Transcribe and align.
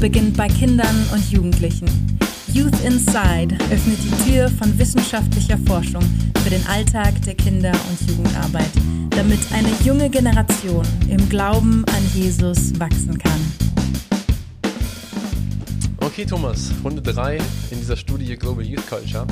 beginnt 0.00 0.34
bei 0.34 0.48
Kindern 0.48 0.96
und 1.12 1.30
Jugendlichen. 1.30 1.86
Youth 2.54 2.80
Inside 2.84 3.54
öffnet 3.70 3.98
die 4.02 4.30
Tür 4.30 4.48
von 4.48 4.76
wissenschaftlicher 4.78 5.58
Forschung 5.66 6.02
für 6.42 6.48
den 6.48 6.66
Alltag 6.66 7.20
der 7.26 7.34
Kinder- 7.34 7.78
und 7.90 8.08
Jugendarbeit, 8.08 8.70
damit 9.10 9.40
eine 9.52 9.68
junge 9.84 10.08
Generation 10.08 10.86
im 11.10 11.28
Glauben 11.28 11.84
an 11.84 12.02
Jesus 12.14 12.78
wachsen 12.80 13.18
kann. 13.18 13.40
Okay, 16.00 16.24
Thomas, 16.24 16.72
Runde 16.82 17.02
3 17.02 17.36
in 17.70 17.78
dieser 17.78 17.96
Studie 17.96 18.36
Global 18.36 18.64
Youth 18.64 18.88
Culture. 18.88 19.26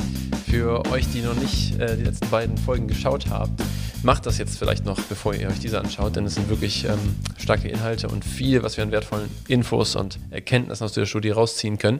Für 0.47 0.85
euch, 0.91 1.07
die 1.11 1.21
noch 1.21 1.35
nicht 1.35 1.79
äh, 1.79 1.97
die 1.97 2.03
letzten 2.03 2.29
beiden 2.29 2.57
Folgen 2.57 2.87
geschaut 2.87 3.27
haben, 3.27 3.55
macht 4.03 4.25
das 4.25 4.37
jetzt 4.37 4.57
vielleicht 4.57 4.85
noch, 4.85 4.99
bevor 5.01 5.33
ihr 5.33 5.47
euch 5.49 5.59
diese 5.59 5.79
anschaut, 5.79 6.15
denn 6.15 6.25
es 6.25 6.35
sind 6.35 6.49
wirklich 6.49 6.85
ähm, 6.85 7.15
starke 7.37 7.67
Inhalte 7.67 8.07
und 8.07 8.23
viel, 8.23 8.63
was 8.63 8.77
wir 8.77 8.83
an 8.83 8.91
wertvollen 8.91 9.29
Infos 9.47 9.95
und 9.95 10.19
Erkenntnissen 10.31 10.83
aus 10.83 10.93
dieser 10.93 11.05
Studie 11.05 11.31
rausziehen 11.31 11.77
können. 11.77 11.99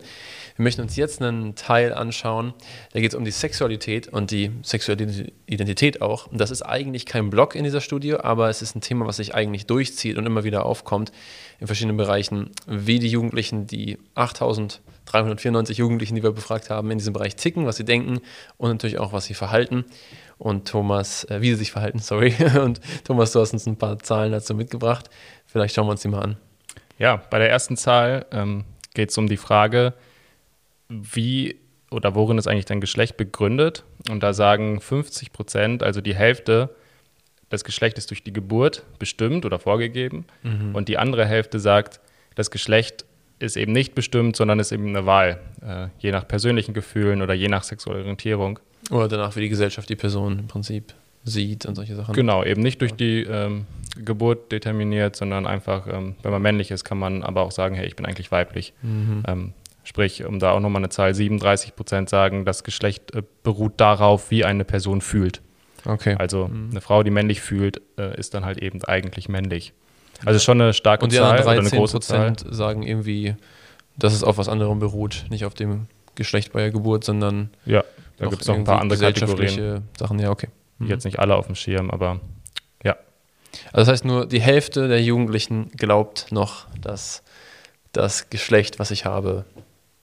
Wir 0.56 0.64
möchten 0.64 0.82
uns 0.82 0.96
jetzt 0.96 1.22
einen 1.22 1.56
Teil 1.56 1.94
anschauen, 1.94 2.54
da 2.94 3.00
geht 3.00 3.12
es 3.12 3.16
um 3.18 3.26
die 3.26 3.32
Sexualität 3.32 4.08
und 4.08 4.32
die 4.32 4.52
sexuelle 4.62 5.32
Identität 5.46 6.02
auch. 6.02 6.28
Und 6.28 6.40
das 6.40 6.52
ist 6.52 6.62
eigentlich 6.62 7.06
kein 7.06 7.30
Block 7.30 7.56
in 7.56 7.64
dieser 7.64 7.82
Studie, 7.82 8.16
aber 8.16 8.50
es 8.50 8.62
ist 8.62 8.76
ein 8.76 8.81
Thema, 8.81 9.06
was 9.06 9.18
sich 9.18 9.34
eigentlich 9.34 9.66
durchzieht 9.66 10.18
und 10.18 10.26
immer 10.26 10.44
wieder 10.44 10.66
aufkommt 10.66 11.12
in 11.59 11.68
verschiedenen 11.68 11.98
Bereichen, 11.98 12.52
wie 12.68 12.99
die 12.99 13.09
Jugendlichen, 13.09 13.67
die 13.67 13.98
8394 14.16 15.77
Jugendlichen, 15.77 16.16
die 16.16 16.23
wir 16.23 16.31
befragt 16.31 16.70
haben, 16.70 16.90
in 16.91 16.98
diesem 16.98 17.13
Bereich 17.13 17.36
ticken, 17.36 17.66
was 17.66 17.77
sie 17.77 17.86
denken 17.86 18.20
und 18.58 18.70
natürlich 18.70 19.00
auch, 19.00 19.12
was 19.12 19.26
sie 19.26 19.34
verhalten. 19.34 19.86
Und 20.38 20.67
Thomas, 20.67 21.26
äh, 21.26 21.41
wie 21.41 21.50
sie 21.50 21.55
sich 21.55 21.72
verhalten, 21.72 22.00
sorry. 22.00 22.34
Und 22.59 22.80
Thomas, 23.03 23.31
du 23.34 23.41
hast 23.41 23.53
uns 23.53 23.66
ein 23.66 23.77
paar 23.77 24.00
Zahlen 24.00 24.31
dazu 24.31 24.55
mitgebracht. 24.55 25.09
Vielleicht 25.45 25.75
schauen 25.75 25.88
wir 25.88 25.92
uns 25.92 26.02
die 26.02 26.08
mal 26.08 26.22
an. 26.22 26.38
Ja, 26.97 27.17
bei 27.17 27.39
der 27.39 27.50
ersten 27.50 27.78
Zahl 27.78 28.25
ähm, 28.31 28.66
geht 28.94 29.09
es 29.09 29.17
um 29.17 29.28
die 29.28 29.38
Frage, 29.38 29.94
wie 30.88 31.58
oder 31.91 32.16
worin 32.16 32.38
ist 32.38 32.47
eigentlich 32.47 32.66
dein 32.66 32.81
Geschlecht 32.81 33.17
begründet? 33.17 33.84
Und 34.09 34.22
da 34.22 34.34
sagen 34.34 34.80
50 34.80 35.31
Prozent, 35.34 35.84
also 35.84 36.02
die 36.02 36.16
Hälfte 36.16 36.75
des 37.52 37.64
Geschlechtes 37.64 38.05
durch 38.08 38.23
die 38.23 38.33
Geburt 38.33 38.83
bestimmt 39.00 39.45
oder 39.45 39.59
vorgegeben. 39.59 40.25
Mhm. 40.44 40.75
Und 40.75 40.88
die 40.88 40.97
andere 40.97 41.25
Hälfte 41.25 41.59
sagt, 41.59 42.00
das 42.36 42.52
Geschlecht 42.52 43.06
ist 43.39 43.58
eben 43.58 43.72
nicht 43.72 43.95
bestimmt, 43.95 44.36
sondern 44.36 44.59
ist 44.59 44.72
eben 44.72 44.88
eine 44.88 45.06
Wahl, 45.06 45.39
äh, 45.61 45.88
je 46.00 46.11
nach 46.11 46.28
persönlichen 46.28 46.73
Gefühlen 46.73 47.22
oder 47.22 47.33
je 47.33 47.47
nach 47.47 47.64
sexueller 47.64 48.00
Orientierung. 48.00 48.59
Oder 48.91 49.08
danach, 49.08 49.36
wie 49.36 49.41
die 49.41 49.50
Gesellschaft 49.50 49.89
die 49.89 49.95
Person 49.95 50.39
im 50.39 50.47
Prinzip 50.47 50.94
sieht 51.23 51.66
und 51.66 51.75
solche 51.75 51.95
Sachen. 51.95 52.14
Genau, 52.14 52.44
eben 52.44 52.61
nicht 52.61 52.81
durch 52.81 52.94
die 52.94 53.23
ähm, 53.23 53.66
Geburt 53.97 54.52
determiniert, 54.52 55.16
sondern 55.16 55.47
einfach, 55.47 55.88
ähm, 55.88 56.16
wenn 56.22 56.31
man 56.31 56.41
männlich 56.41 56.72
ist, 56.72 56.84
kann 56.84 56.97
man 56.97 57.23
aber 57.23 57.41
auch 57.41 57.52
sagen, 57.52 57.75
hey, 57.75 57.88
ich 57.88 57.95
bin 57.95 58.06
eigentlich 58.06 58.31
weiblich. 58.31 58.73
Mhm. 58.81 59.23
Ähm, 59.28 59.53
Sprich, 59.89 60.23
um 60.23 60.38
da 60.38 60.52
auch 60.52 60.59
nochmal 60.59 60.81
eine 60.81 60.89
Zahl, 60.89 61.16
37 61.16 61.75
Prozent 61.75 62.09
sagen, 62.09 62.45
das 62.45 62.63
Geschlecht 62.63 63.16
äh, 63.16 63.23
beruht 63.41 63.73
darauf, 63.78 64.30
wie 64.30 64.45
eine 64.45 64.63
Person 64.63 65.02
fühlt. 65.02 65.41
Okay. 65.85 66.16
Also 66.17 66.47
mhm. 66.47 66.69
eine 66.72 66.81
Frau, 66.81 67.03
die 67.03 67.11
männlich 67.11 67.41
fühlt, 67.41 67.81
äh, 67.97 68.17
ist 68.17 68.33
dann 68.33 68.45
halt 68.45 68.58
eben 68.58 68.83
eigentlich 68.83 69.30
männlich. 69.30 69.73
Also 70.25 70.39
schon 70.39 70.61
eine 70.61 70.73
starke 70.73 71.03
Und 71.03 71.11
die 71.11 71.17
Zahl 71.17 71.39
oder 71.39 71.49
eine 71.49 71.69
große 71.69 71.99
Zahl. 72.02 72.35
sagen 72.49 72.83
irgendwie, 72.83 73.35
dass 73.95 74.13
es 74.13 74.23
auf 74.23 74.38
was 74.38 74.50
anderem 74.50 74.80
beruht, 74.80 75.25
nicht 75.30 75.45
auf 75.45 75.53
dem 75.53 75.88
Geschlecht 76.16 76.52
bei 76.52 76.59
der 76.59 76.72
Geburt, 76.72 77.03
sondern 77.03 77.50
ja, 77.66 77.83
da 78.17 78.27
gibt 78.27 78.41
es 78.41 78.47
noch 78.47 78.55
ein 78.55 78.66
paar 78.66 78.81
andere 78.81 79.00
Kategorien. 79.00 79.88
Sachen. 79.97 80.19
Ja, 80.19 80.30
okay. 80.30 80.50
Mhm. 80.80 80.88
Jetzt 80.88 81.05
nicht 81.05 81.19
alle 81.19 81.35
auf 81.35 81.45
dem 81.45 81.55
Schirm, 81.55 81.89
aber 81.89 82.19
ja. 82.83 82.97
Also 83.72 83.77
das 83.77 83.88
heißt 83.88 84.05
nur, 84.05 84.25
die 84.25 84.41
Hälfte 84.41 84.88
der 84.88 85.02
Jugendlichen 85.02 85.72
glaubt 85.72 86.27
noch, 86.31 86.67
dass 86.81 87.23
das 87.94 88.30
Geschlecht, 88.30 88.80
was 88.80 88.91
ich 88.91 89.05
habe, 89.05 89.45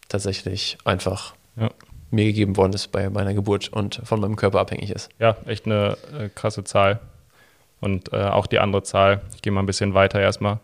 tatsächlich 0.09 0.78
einfach 0.84 1.34
ja. 1.56 1.70
Mir 2.11 2.25
gegeben 2.27 2.56
worden 2.56 2.72
ist 2.72 2.89
bei 2.89 3.11
meiner 3.11 3.34
Geburt 3.34 3.69
und 3.69 4.00
von 4.05 4.21
meinem 4.21 4.37
Körper 4.37 4.61
abhängig 4.61 4.91
ist. 4.91 5.09
Ja, 5.19 5.37
echt 5.47 5.67
eine 5.67 5.97
äh, 6.19 6.28
krasse 6.34 6.65
Zahl. 6.65 7.00
Und 7.81 8.12
äh, 8.12 8.17
auch 8.17 8.47
die 8.47 8.59
andere 8.59 8.83
Zahl, 8.83 9.22
ich 9.34 9.43
gehe 9.43 9.53
mal 9.53 9.61
ein 9.61 9.67
bisschen 9.67 9.94
weiter 9.94 10.21
erstmal. 10.21 10.61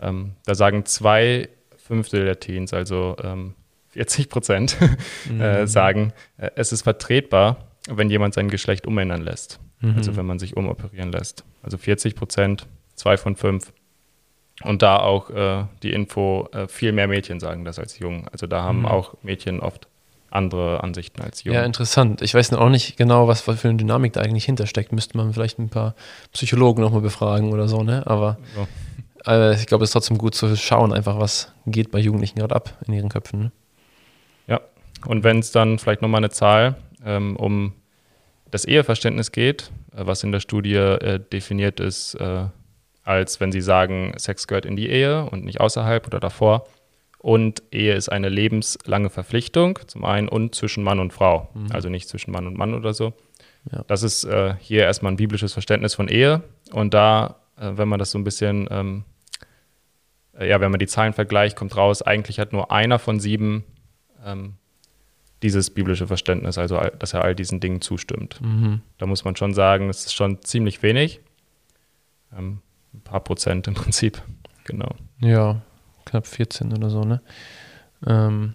Ähm, 0.00 0.32
da 0.44 0.54
sagen 0.54 0.84
zwei 0.84 1.48
Fünftel 1.76 2.24
der 2.24 2.40
Teens, 2.40 2.72
also 2.72 3.16
ähm, 3.22 3.54
40 3.90 4.28
Prozent, 4.28 4.76
äh, 5.40 5.62
mhm. 5.62 5.66
sagen, 5.66 6.12
äh, 6.38 6.50
es 6.54 6.72
ist 6.72 6.82
vertretbar, 6.82 7.56
wenn 7.88 8.10
jemand 8.10 8.34
sein 8.34 8.48
Geschlecht 8.48 8.86
umändern 8.86 9.22
lässt. 9.22 9.60
Mhm. 9.80 9.96
Also 9.96 10.16
wenn 10.16 10.26
man 10.26 10.38
sich 10.38 10.56
umoperieren 10.56 11.10
lässt. 11.10 11.44
Also 11.62 11.78
40 11.78 12.14
Prozent, 12.14 12.66
zwei 12.94 13.16
von 13.16 13.36
fünf 13.36 13.72
und 14.62 14.82
da 14.82 14.98
auch 14.98 15.30
äh, 15.30 15.64
die 15.82 15.92
Info, 15.92 16.48
äh, 16.52 16.68
viel 16.68 16.92
mehr 16.92 17.08
Mädchen 17.08 17.40
sagen 17.40 17.64
das 17.64 17.78
als 17.78 17.98
Jungen. 17.98 18.28
Also 18.30 18.46
da 18.46 18.62
haben 18.62 18.80
mhm. 18.80 18.86
auch 18.86 19.14
Mädchen 19.22 19.60
oft 19.60 19.88
andere 20.32 20.82
Ansichten 20.82 21.22
als 21.22 21.44
Jungen. 21.44 21.58
Ja, 21.58 21.64
interessant. 21.64 22.22
Ich 22.22 22.34
weiß 22.34 22.52
auch 22.54 22.68
nicht 22.68 22.96
genau, 22.96 23.28
was 23.28 23.42
für 23.42 23.68
eine 23.68 23.76
Dynamik 23.76 24.12
da 24.14 24.20
eigentlich 24.20 24.44
hintersteckt. 24.44 24.92
Müsste 24.92 25.16
man 25.16 25.32
vielleicht 25.32 25.58
ein 25.58 25.68
paar 25.68 25.94
Psychologen 26.32 26.82
nochmal 26.82 27.00
befragen 27.00 27.52
oder 27.52 27.68
so, 27.68 27.82
ne? 27.82 28.06
Aber 28.06 28.38
so. 28.54 29.30
äh, 29.30 29.54
ich 29.54 29.66
glaube, 29.66 29.84
es 29.84 29.90
ist 29.90 29.92
trotzdem 29.92 30.18
gut 30.18 30.34
zu 30.34 30.56
schauen, 30.56 30.92
einfach 30.92 31.18
was 31.18 31.52
geht 31.66 31.90
bei 31.90 31.98
Jugendlichen 31.98 32.38
gerade 32.38 32.54
ab 32.54 32.78
in 32.86 32.94
ihren 32.94 33.08
Köpfen. 33.08 33.40
Ne? 33.40 33.52
Ja, 34.46 34.60
und 35.06 35.24
wenn 35.24 35.38
es 35.38 35.52
dann 35.52 35.78
vielleicht 35.78 36.02
nochmal 36.02 36.20
eine 36.20 36.30
Zahl 36.30 36.76
ähm, 37.04 37.36
um 37.36 37.74
das 38.50 38.64
Eheverständnis 38.64 39.32
geht, 39.32 39.70
äh, 39.94 40.06
was 40.06 40.22
in 40.24 40.32
der 40.32 40.40
Studie 40.40 40.74
äh, 40.74 41.20
definiert 41.20 41.80
ist, 41.80 42.14
äh, 42.14 42.46
als 43.04 43.40
wenn 43.40 43.50
sie 43.50 43.60
sagen, 43.60 44.14
Sex 44.16 44.46
gehört 44.46 44.64
in 44.64 44.76
die 44.76 44.88
Ehe 44.88 45.24
und 45.24 45.44
nicht 45.44 45.60
außerhalb 45.60 46.06
oder 46.06 46.20
davor. 46.20 46.66
Und 47.22 47.62
Ehe 47.70 47.94
ist 47.94 48.08
eine 48.08 48.28
lebenslange 48.28 49.08
Verpflichtung, 49.08 49.78
zum 49.86 50.04
einen 50.04 50.28
und 50.28 50.56
zwischen 50.56 50.82
Mann 50.82 50.98
und 50.98 51.12
Frau, 51.12 51.48
mhm. 51.54 51.68
also 51.70 51.88
nicht 51.88 52.08
zwischen 52.08 52.32
Mann 52.32 52.48
und 52.48 52.58
Mann 52.58 52.74
oder 52.74 52.92
so. 52.92 53.12
Ja. 53.70 53.84
Das 53.86 54.02
ist 54.02 54.24
äh, 54.24 54.56
hier 54.58 54.82
erstmal 54.82 55.12
ein 55.12 55.16
biblisches 55.16 55.52
Verständnis 55.52 55.94
von 55.94 56.08
Ehe. 56.08 56.42
Und 56.72 56.94
da, 56.94 57.36
äh, 57.56 57.70
wenn 57.76 57.86
man 57.86 58.00
das 58.00 58.10
so 58.10 58.18
ein 58.18 58.24
bisschen, 58.24 58.66
ähm, 58.72 59.04
äh, 60.36 60.48
ja, 60.48 60.60
wenn 60.60 60.72
man 60.72 60.80
die 60.80 60.88
Zahlen 60.88 61.12
vergleicht, 61.12 61.56
kommt 61.56 61.76
raus, 61.76 62.02
eigentlich 62.02 62.40
hat 62.40 62.52
nur 62.52 62.72
einer 62.72 62.98
von 62.98 63.20
sieben 63.20 63.62
ähm, 64.26 64.54
dieses 65.44 65.70
biblische 65.70 66.08
Verständnis, 66.08 66.58
also 66.58 66.80
dass 66.98 67.14
er 67.14 67.22
all 67.22 67.36
diesen 67.36 67.60
Dingen 67.60 67.80
zustimmt. 67.80 68.40
Mhm. 68.42 68.80
Da 68.98 69.06
muss 69.06 69.24
man 69.24 69.36
schon 69.36 69.54
sagen, 69.54 69.88
es 69.88 70.06
ist 70.06 70.14
schon 70.14 70.42
ziemlich 70.42 70.82
wenig. 70.82 71.20
Ähm, 72.36 72.62
ein 72.94 73.00
paar 73.02 73.20
Prozent 73.20 73.68
im 73.68 73.74
Prinzip. 73.74 74.20
Genau. 74.64 74.94
Ja, 75.20 75.62
knapp 76.12 76.26
14 76.26 76.72
oder 76.72 76.90
so, 76.90 77.04
ne? 77.04 77.20
Ähm, 78.06 78.54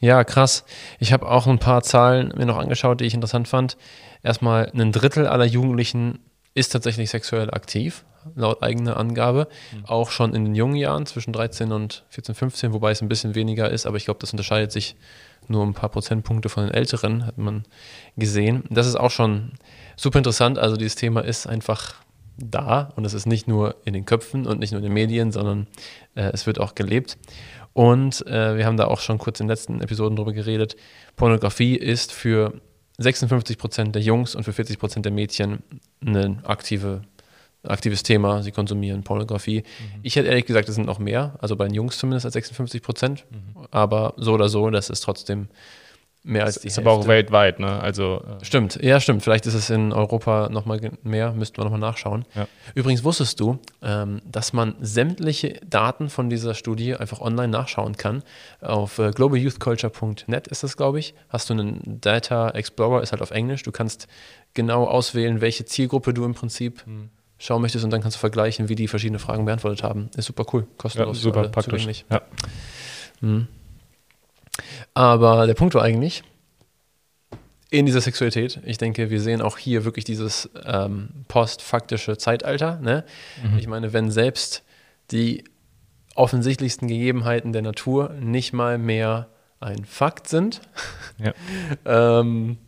ja, 0.00 0.22
krass. 0.24 0.64
Ich 0.98 1.12
habe 1.12 1.28
auch 1.28 1.46
ein 1.46 1.58
paar 1.58 1.82
Zahlen 1.82 2.32
mir 2.36 2.46
noch 2.46 2.58
angeschaut, 2.58 3.00
die 3.00 3.04
ich 3.04 3.14
interessant 3.14 3.48
fand. 3.48 3.76
Erstmal, 4.22 4.70
ein 4.74 4.92
Drittel 4.92 5.26
aller 5.26 5.44
Jugendlichen 5.44 6.20
ist 6.54 6.70
tatsächlich 6.70 7.10
sexuell 7.10 7.50
aktiv, 7.50 8.04
laut 8.34 8.62
eigener 8.62 8.96
Angabe. 8.96 9.48
Mhm. 9.72 9.84
Auch 9.86 10.10
schon 10.10 10.34
in 10.34 10.44
den 10.44 10.54
jungen 10.54 10.76
Jahren, 10.76 11.06
zwischen 11.06 11.32
13 11.32 11.72
und 11.72 12.04
14, 12.10 12.34
15, 12.34 12.72
wobei 12.72 12.90
es 12.90 13.02
ein 13.02 13.08
bisschen 13.08 13.34
weniger 13.34 13.70
ist, 13.70 13.86
aber 13.86 13.96
ich 13.96 14.04
glaube, 14.04 14.20
das 14.20 14.32
unterscheidet 14.32 14.72
sich 14.72 14.96
nur 15.48 15.64
ein 15.64 15.74
paar 15.74 15.88
Prozentpunkte 15.88 16.48
von 16.48 16.64
den 16.64 16.74
Älteren, 16.74 17.26
hat 17.26 17.38
man 17.38 17.64
gesehen. 18.16 18.64
Das 18.70 18.86
ist 18.86 18.96
auch 18.96 19.10
schon 19.10 19.52
super 19.96 20.18
interessant. 20.18 20.58
Also 20.58 20.76
dieses 20.76 20.94
Thema 20.94 21.20
ist 21.20 21.46
einfach 21.46 21.94
da 22.38 22.92
und 22.96 23.04
es 23.04 23.14
ist 23.14 23.26
nicht 23.26 23.48
nur 23.48 23.76
in 23.84 23.92
den 23.92 24.04
Köpfen 24.04 24.46
und 24.46 24.60
nicht 24.60 24.72
nur 24.72 24.78
in 24.78 24.84
den 24.84 24.92
Medien, 24.92 25.32
sondern 25.32 25.66
äh, 26.14 26.30
es 26.32 26.46
wird 26.46 26.60
auch 26.60 26.74
gelebt. 26.74 27.18
Und 27.72 28.26
äh, 28.26 28.56
wir 28.56 28.66
haben 28.66 28.76
da 28.76 28.86
auch 28.86 29.00
schon 29.00 29.18
kurz 29.18 29.40
in 29.40 29.46
den 29.46 29.50
letzten 29.50 29.80
Episoden 29.80 30.16
drüber 30.16 30.32
geredet. 30.32 30.76
Pornografie 31.16 31.76
ist 31.76 32.12
für 32.12 32.60
56 32.98 33.58
Prozent 33.58 33.94
der 33.94 34.02
Jungs 34.02 34.34
und 34.34 34.44
für 34.44 34.52
40 34.52 34.78
Prozent 34.78 35.04
der 35.04 35.12
Mädchen 35.12 35.62
ein 36.04 36.44
aktive, 36.44 37.02
aktives 37.62 38.02
Thema. 38.02 38.42
Sie 38.42 38.50
konsumieren 38.50 39.04
Pornografie. 39.04 39.60
Mhm. 39.60 40.00
Ich 40.02 40.16
hätte 40.16 40.28
ehrlich 40.28 40.46
gesagt, 40.46 40.68
es 40.68 40.74
sind 40.74 40.86
noch 40.86 40.98
mehr, 40.98 41.36
also 41.40 41.54
bei 41.54 41.66
den 41.66 41.74
Jungs 41.74 41.98
zumindest 41.98 42.26
als 42.26 42.34
56 42.34 42.82
Prozent. 42.82 43.24
Mhm. 43.30 43.66
Aber 43.70 44.14
so 44.16 44.32
oder 44.32 44.48
so, 44.48 44.70
das 44.70 44.90
ist 44.90 45.00
trotzdem 45.00 45.48
Mehr 46.24 46.44
als 46.44 46.60
die 46.60 46.66
ist 46.66 46.76
Hälfte. 46.76 46.90
aber 46.90 47.00
auch 47.00 47.06
weltweit, 47.06 47.60
ne? 47.60 47.80
Also, 47.80 48.22
äh 48.40 48.44
stimmt, 48.44 48.82
ja, 48.82 49.00
stimmt. 49.00 49.22
Vielleicht 49.22 49.46
ist 49.46 49.54
es 49.54 49.70
in 49.70 49.92
Europa 49.92 50.48
nochmal 50.50 50.80
mehr, 51.02 51.32
müssten 51.32 51.58
wir 51.58 51.64
nochmal 51.64 51.80
nachschauen. 51.80 52.24
Ja. 52.34 52.48
Übrigens 52.74 53.04
wusstest 53.04 53.38
du, 53.40 53.58
ähm, 53.82 54.20
dass 54.24 54.52
man 54.52 54.74
sämtliche 54.80 55.60
Daten 55.64 56.10
von 56.10 56.28
dieser 56.28 56.54
Studie 56.54 56.96
einfach 56.96 57.20
online 57.20 57.48
nachschauen 57.48 57.96
kann. 57.96 58.22
Auf 58.60 58.98
äh, 58.98 59.12
globalyouthculture.net 59.12 60.48
ist 60.48 60.64
das, 60.64 60.76
glaube 60.76 60.98
ich. 60.98 61.14
Hast 61.28 61.50
du 61.50 61.54
einen 61.54 62.00
Data 62.00 62.50
Explorer, 62.50 63.00
ist 63.00 63.12
halt 63.12 63.22
auf 63.22 63.30
Englisch. 63.30 63.62
Du 63.62 63.70
kannst 63.70 64.08
genau 64.54 64.86
auswählen, 64.86 65.40
welche 65.40 65.66
Zielgruppe 65.66 66.12
du 66.12 66.24
im 66.24 66.34
Prinzip 66.34 66.84
hm. 66.84 67.10
schauen 67.38 67.62
möchtest 67.62 67.84
und 67.84 67.90
dann 67.92 68.02
kannst 68.02 68.16
du 68.16 68.20
vergleichen, 68.20 68.68
wie 68.68 68.74
die 68.74 68.88
verschiedene 68.88 69.20
Fragen 69.20 69.44
beantwortet 69.44 69.84
haben. 69.84 70.10
Ist 70.16 70.26
super 70.26 70.44
cool, 70.52 70.66
kostenlos. 70.78 71.18
Ja, 71.18 71.22
super 71.22 71.48
praktisch. 71.48 71.74
Zugänglich. 71.74 72.04
Ja. 72.10 72.22
Hm. 73.20 73.46
Aber 74.94 75.46
der 75.46 75.54
Punkt 75.54 75.74
war 75.74 75.82
eigentlich, 75.82 76.22
in 77.70 77.84
dieser 77.84 78.00
Sexualität, 78.00 78.60
ich 78.64 78.78
denke, 78.78 79.10
wir 79.10 79.20
sehen 79.20 79.42
auch 79.42 79.58
hier 79.58 79.84
wirklich 79.84 80.04
dieses 80.04 80.48
ähm, 80.64 81.10
postfaktische 81.28 82.16
Zeitalter. 82.16 82.80
Ne? 82.80 83.04
Mhm. 83.42 83.58
Ich 83.58 83.66
meine, 83.66 83.92
wenn 83.92 84.10
selbst 84.10 84.62
die 85.10 85.44
offensichtlichsten 86.14 86.88
Gegebenheiten 86.88 87.52
der 87.52 87.62
Natur 87.62 88.14
nicht 88.20 88.52
mal 88.52 88.78
mehr 88.78 89.28
ein 89.60 89.84
Fakt 89.84 90.28
sind, 90.28 90.62
Ja. 91.18 91.34
ähm, 92.20 92.58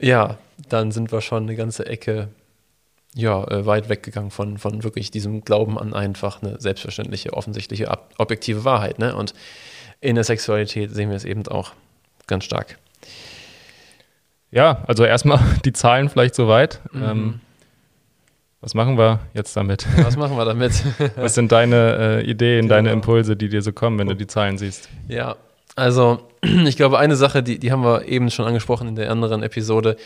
ja, 0.00 0.38
dann 0.68 0.90
sind 0.90 1.12
wir 1.12 1.20
schon 1.20 1.44
eine 1.44 1.56
ganze 1.56 1.86
Ecke 1.86 2.28
ja, 3.14 3.42
äh, 3.48 3.66
weit 3.66 3.88
weggegangen 3.88 4.30
von, 4.30 4.58
von 4.58 4.84
wirklich 4.84 5.10
diesem 5.10 5.42
Glauben 5.42 5.78
an 5.78 5.94
einfach 5.94 6.42
eine 6.42 6.60
selbstverständliche, 6.60 7.32
offensichtliche, 7.32 7.88
objektive 8.18 8.64
Wahrheit. 8.64 8.98
Ne? 8.98 9.16
Und 9.16 9.34
in 10.00 10.14
der 10.14 10.24
Sexualität 10.24 10.90
sehen 10.90 11.10
wir 11.10 11.16
es 11.16 11.24
eben 11.24 11.46
auch 11.48 11.72
ganz 12.26 12.44
stark. 12.44 12.78
Ja, 14.50 14.82
also 14.86 15.04
erstmal 15.04 15.40
die 15.64 15.72
Zahlen 15.72 16.08
vielleicht 16.08 16.34
soweit. 16.34 16.80
Mhm. 16.92 17.02
Ähm, 17.02 17.40
was 18.60 18.74
machen 18.74 18.98
wir 18.98 19.20
jetzt 19.32 19.56
damit? 19.56 19.86
Was 20.04 20.16
machen 20.18 20.36
wir 20.36 20.44
damit? 20.44 20.72
Was 21.16 21.34
sind 21.34 21.50
deine 21.50 22.20
äh, 22.22 22.30
Ideen, 22.30 22.62
Genau. 22.62 22.74
deine 22.74 22.92
Impulse, 22.92 23.34
die 23.34 23.48
dir 23.48 23.62
so 23.62 23.72
kommen, 23.72 23.98
wenn 23.98 24.08
du 24.08 24.14
die 24.14 24.26
Zahlen 24.26 24.58
siehst? 24.58 24.90
Ja, 25.08 25.36
also 25.76 26.28
ich 26.42 26.76
glaube, 26.76 26.98
eine 26.98 27.16
Sache, 27.16 27.42
die, 27.42 27.58
die 27.58 27.72
haben 27.72 27.82
wir 27.82 28.06
eben 28.06 28.30
schon 28.30 28.44
angesprochen 28.44 28.88
in 28.88 28.96
der 28.96 29.10
anderen 29.10 29.42
Episode. 29.42 29.96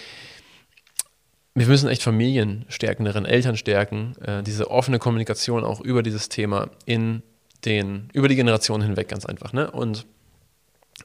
Wir 1.56 1.66
müssen 1.66 1.88
echt 1.88 2.02
Familien 2.02 2.64
stärken, 2.68 3.04
darin 3.04 3.24
Eltern 3.24 3.56
stärken, 3.56 4.14
äh, 4.24 4.42
diese 4.44 4.70
offene 4.70 5.00
Kommunikation 5.00 5.64
auch 5.64 5.80
über 5.80 6.04
dieses 6.04 6.28
Thema 6.28 6.68
in 6.84 7.22
den, 7.64 8.08
über 8.12 8.28
die 8.28 8.36
Generationen 8.36 8.82
hinweg 8.82 9.08
ganz 9.08 9.26
einfach. 9.26 9.52
Ne? 9.52 9.70
Und 9.70 10.06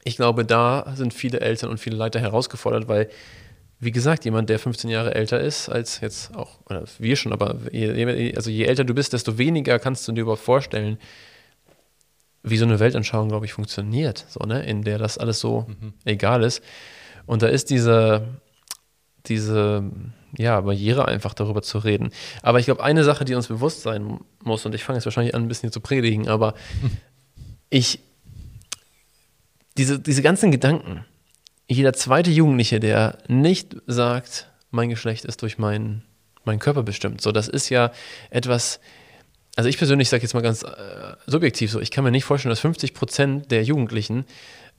ich 0.04 0.16
glaube, 0.16 0.46
da 0.46 0.94
sind 0.96 1.14
viele 1.14 1.40
Eltern 1.42 1.70
und 1.70 1.80
viele 1.80 1.96
Leiter 1.96 2.20
herausgefordert, 2.20 2.88
weil, 2.88 3.10
wie 3.80 3.92
gesagt, 3.92 4.26
jemand, 4.26 4.50
der 4.50 4.60
15 4.60 4.90
Jahre 4.90 5.16
älter 5.16 5.40
ist 5.40 5.70
als 5.70 6.02
jetzt 6.02 6.36
auch, 6.36 6.60
oder 6.70 6.84
wir 6.98 7.16
schon, 7.16 7.34
aber 7.34 7.56
je, 7.72 8.36
also 8.36 8.50
je 8.50 8.66
älter 8.66 8.84
du 8.84 8.94
bist, 8.94 9.14
desto 9.14 9.38
weniger 9.38 9.80
kannst 9.80 10.08
du 10.08 10.12
dir 10.12 10.22
überhaupt 10.22 10.44
vorstellen, 10.44 10.98
wie 12.44 12.58
so 12.58 12.66
eine 12.66 12.80
Weltanschauung, 12.80 13.30
glaube 13.30 13.46
ich, 13.46 13.54
funktioniert, 13.54 14.26
so, 14.30 14.40
ne? 14.46 14.64
in 14.66 14.84
der 14.84 14.98
das 14.98 15.18
alles 15.18 15.40
so 15.40 15.68
egal 16.06 16.44
ist. 16.44 16.64
Und 17.26 17.42
da 17.42 17.48
ist 17.48 17.70
diese, 17.70 18.28
diese 19.26 19.84
ja, 20.38 20.62
Barriere 20.62 21.08
einfach 21.08 21.34
darüber 21.34 21.62
zu 21.62 21.80
reden. 21.80 22.12
Aber 22.42 22.60
ich 22.60 22.66
glaube, 22.66 22.84
eine 22.84 23.04
Sache, 23.04 23.26
die 23.26 23.36
uns 23.36 23.48
bewusst 23.48 23.82
sein 23.82 24.20
muss, 24.44 24.66
und 24.66 24.76
ich 24.76 24.84
fange 24.84 24.98
jetzt 24.98 25.06
wahrscheinlich 25.06 25.36
an, 25.36 25.44
ein 25.44 25.48
bisschen 25.48 25.68
hier 25.68 25.72
zu 25.72 25.82
predigen, 25.82 26.28
aber 26.28 26.54
ich, 27.70 28.00
diese, 29.78 30.00
diese 30.00 30.22
ganzen 30.22 30.52
Gedanken, 30.52 31.06
jeder 31.68 31.94
zweite 31.94 32.32
Jugendliche, 32.32 32.80
der 32.80 33.18
nicht 33.28 33.76
sagt, 33.86 34.50
mein 34.72 34.90
Geschlecht 34.90 35.26
ist 35.26 35.42
durch 35.42 35.58
meinen 35.58 36.04
mein 36.46 36.60
Körper 36.60 36.84
bestimmt, 36.84 37.22
so, 37.22 37.32
das 37.32 37.48
ist 37.48 37.70
ja 37.70 37.92
etwas, 38.30 38.80
also 39.56 39.70
ich 39.70 39.78
persönlich 39.78 40.10
sage 40.10 40.24
jetzt 40.24 40.34
mal 40.34 40.42
ganz 40.42 40.64
äh, 40.64 41.16
subjektiv 41.28 41.70
so, 41.70 41.80
ich 41.80 41.92
kann 41.92 42.04
mir 42.04 42.12
nicht 42.12 42.24
vorstellen, 42.24 42.50
dass 42.50 42.62
50 42.62 42.94
Prozent 42.94 43.52
der 43.52 43.64
Jugendlichen 43.64 44.26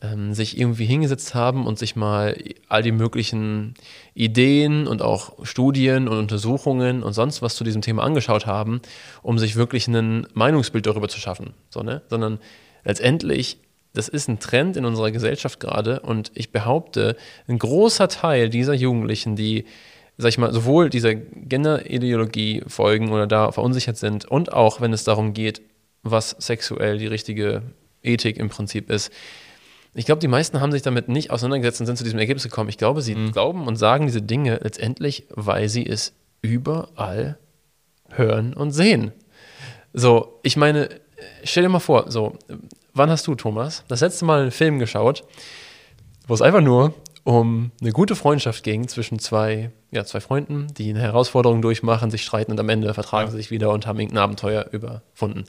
ähm, 0.03 0.33
sich 0.35 0.59
irgendwie 0.59 0.87
hingesetzt 0.87 1.35
haben 1.35 1.67
und 1.67 1.79
sich 1.79 1.97
mal 1.97 2.37
all 2.69 2.83
die 2.83 2.93
möglichen 2.93 3.75
Ideen 4.15 4.87
und 4.87 5.03
auch 5.03 5.45
Studien 5.45 6.09
und 6.09 6.19
Untersuchungen 6.19 7.03
und 7.03 7.13
sonst 7.13 7.43
was 7.43 7.57
zu 7.57 7.65
diesem 7.65 7.83
Thema 7.83 8.03
angeschaut 8.03 8.47
haben, 8.47 8.81
um 9.23 9.39
sich 9.39 9.57
wirklich 9.57 9.89
ein 9.89 10.27
Meinungsbild 10.35 10.87
darüber 10.87 11.09
zu 11.09 11.21
schaffen. 11.21 11.55
So, 11.71 11.83
ne? 11.83 12.03
Sondern 12.09 12.39
letztendlich, 12.85 13.59
das 13.93 14.09
ist 14.09 14.29
ein 14.29 14.39
Trend 14.39 14.77
in 14.77 14.85
unserer 14.85 15.11
Gesellschaft 15.11 15.61
gerade 15.61 16.01
und 16.01 16.31
ich 16.35 16.53
behaupte, 16.53 17.17
ein 17.49 17.59
großer 17.59 18.09
Teil 18.09 18.49
dieser 18.49 18.75
Jugendlichen, 18.75 19.37
die 19.37 19.65
sag 20.21 20.29
ich 20.29 20.39
mal, 20.39 20.53
sowohl 20.53 20.91
dieser 20.91 21.15
Genderideologie 21.15 22.63
folgen 22.67 23.11
oder 23.11 23.27
da 23.27 23.53
verunsichert 23.53 23.97
sind 23.97 24.27
und 24.27 24.53
auch, 24.53 24.81
wenn 24.81 24.93
es 24.93 25.05
darum 25.05 25.33
geht, 25.33 25.63
was 26.03 26.37
sexuell 26.39 26.99
die 26.99 27.07
richtige 27.07 27.63
Ethik 28.03 28.37
im 28.37 28.49
Prinzip 28.49 28.91
ist. 28.91 29.11
Ich 29.95 30.07
glaube, 30.07 30.21
die 30.21 30.29
meisten 30.29 30.61
haben 30.61 30.71
sich 30.73 30.83
damit 30.83 31.09
nicht 31.09 31.31
auseinandergesetzt 31.31 31.81
und 31.81 31.87
sind 31.87 31.97
zu 31.97 32.05
diesem 32.05 32.19
Ergebnis 32.19 32.45
gekommen. 32.45 32.69
Ich 32.69 32.79
glaube, 32.79 33.03
sie 33.03 33.15
glauben 33.33 33.67
und 33.67 33.77
sagen 33.77 34.07
diese 34.07 34.23
Dinge 34.23 34.61
letztendlich, 34.63 35.27
weil 35.31 35.69
sie 35.69 35.85
es 35.85 36.13
überall 36.43 37.39
hören 38.11 38.55
und 38.55 38.71
sehen. 38.71 39.13
So, 39.93 40.39
ich 40.43 40.57
meine, 40.57 40.89
stell 41.43 41.65
dir 41.65 41.69
mal 41.69 41.81
vor, 41.81 42.11
so, 42.11 42.37
wann 42.95 43.11
hast 43.11 43.27
du, 43.27 43.35
Thomas, 43.35 43.85
das 43.89 44.01
letzte 44.01 44.25
Mal 44.25 44.43
einen 44.43 44.51
Film 44.53 44.79
geschaut, 44.79 45.25
wo 46.29 46.35
es 46.35 46.43
einfach 46.43 46.61
nur 46.61 46.95
um 47.25 47.71
eine 47.81 47.91
gute 47.93 48.17
Freundschaft 48.17 48.63
ging 48.63 48.89
zwischen 48.89 49.19
zwei, 49.19 49.71
ja, 49.91 50.05
zwei 50.05 50.21
Freunden, 50.21 50.69
die 50.79 50.91
eine 50.91 51.01
Herausforderung 51.01 51.61
durchmachen, 51.63 52.11
sich 52.11 52.23
streiten 52.23 52.53
und 52.53 52.61
am 52.61 52.69
Ende 52.69 52.95
vertragen 52.95 53.27
Ja. 53.27 53.33
sie 53.33 53.37
sich 53.37 53.51
wieder 53.51 53.71
und 53.71 53.87
haben 53.87 53.99
irgendein 53.99 54.23
Abenteuer 54.23 54.67
überwunden. 54.73 55.45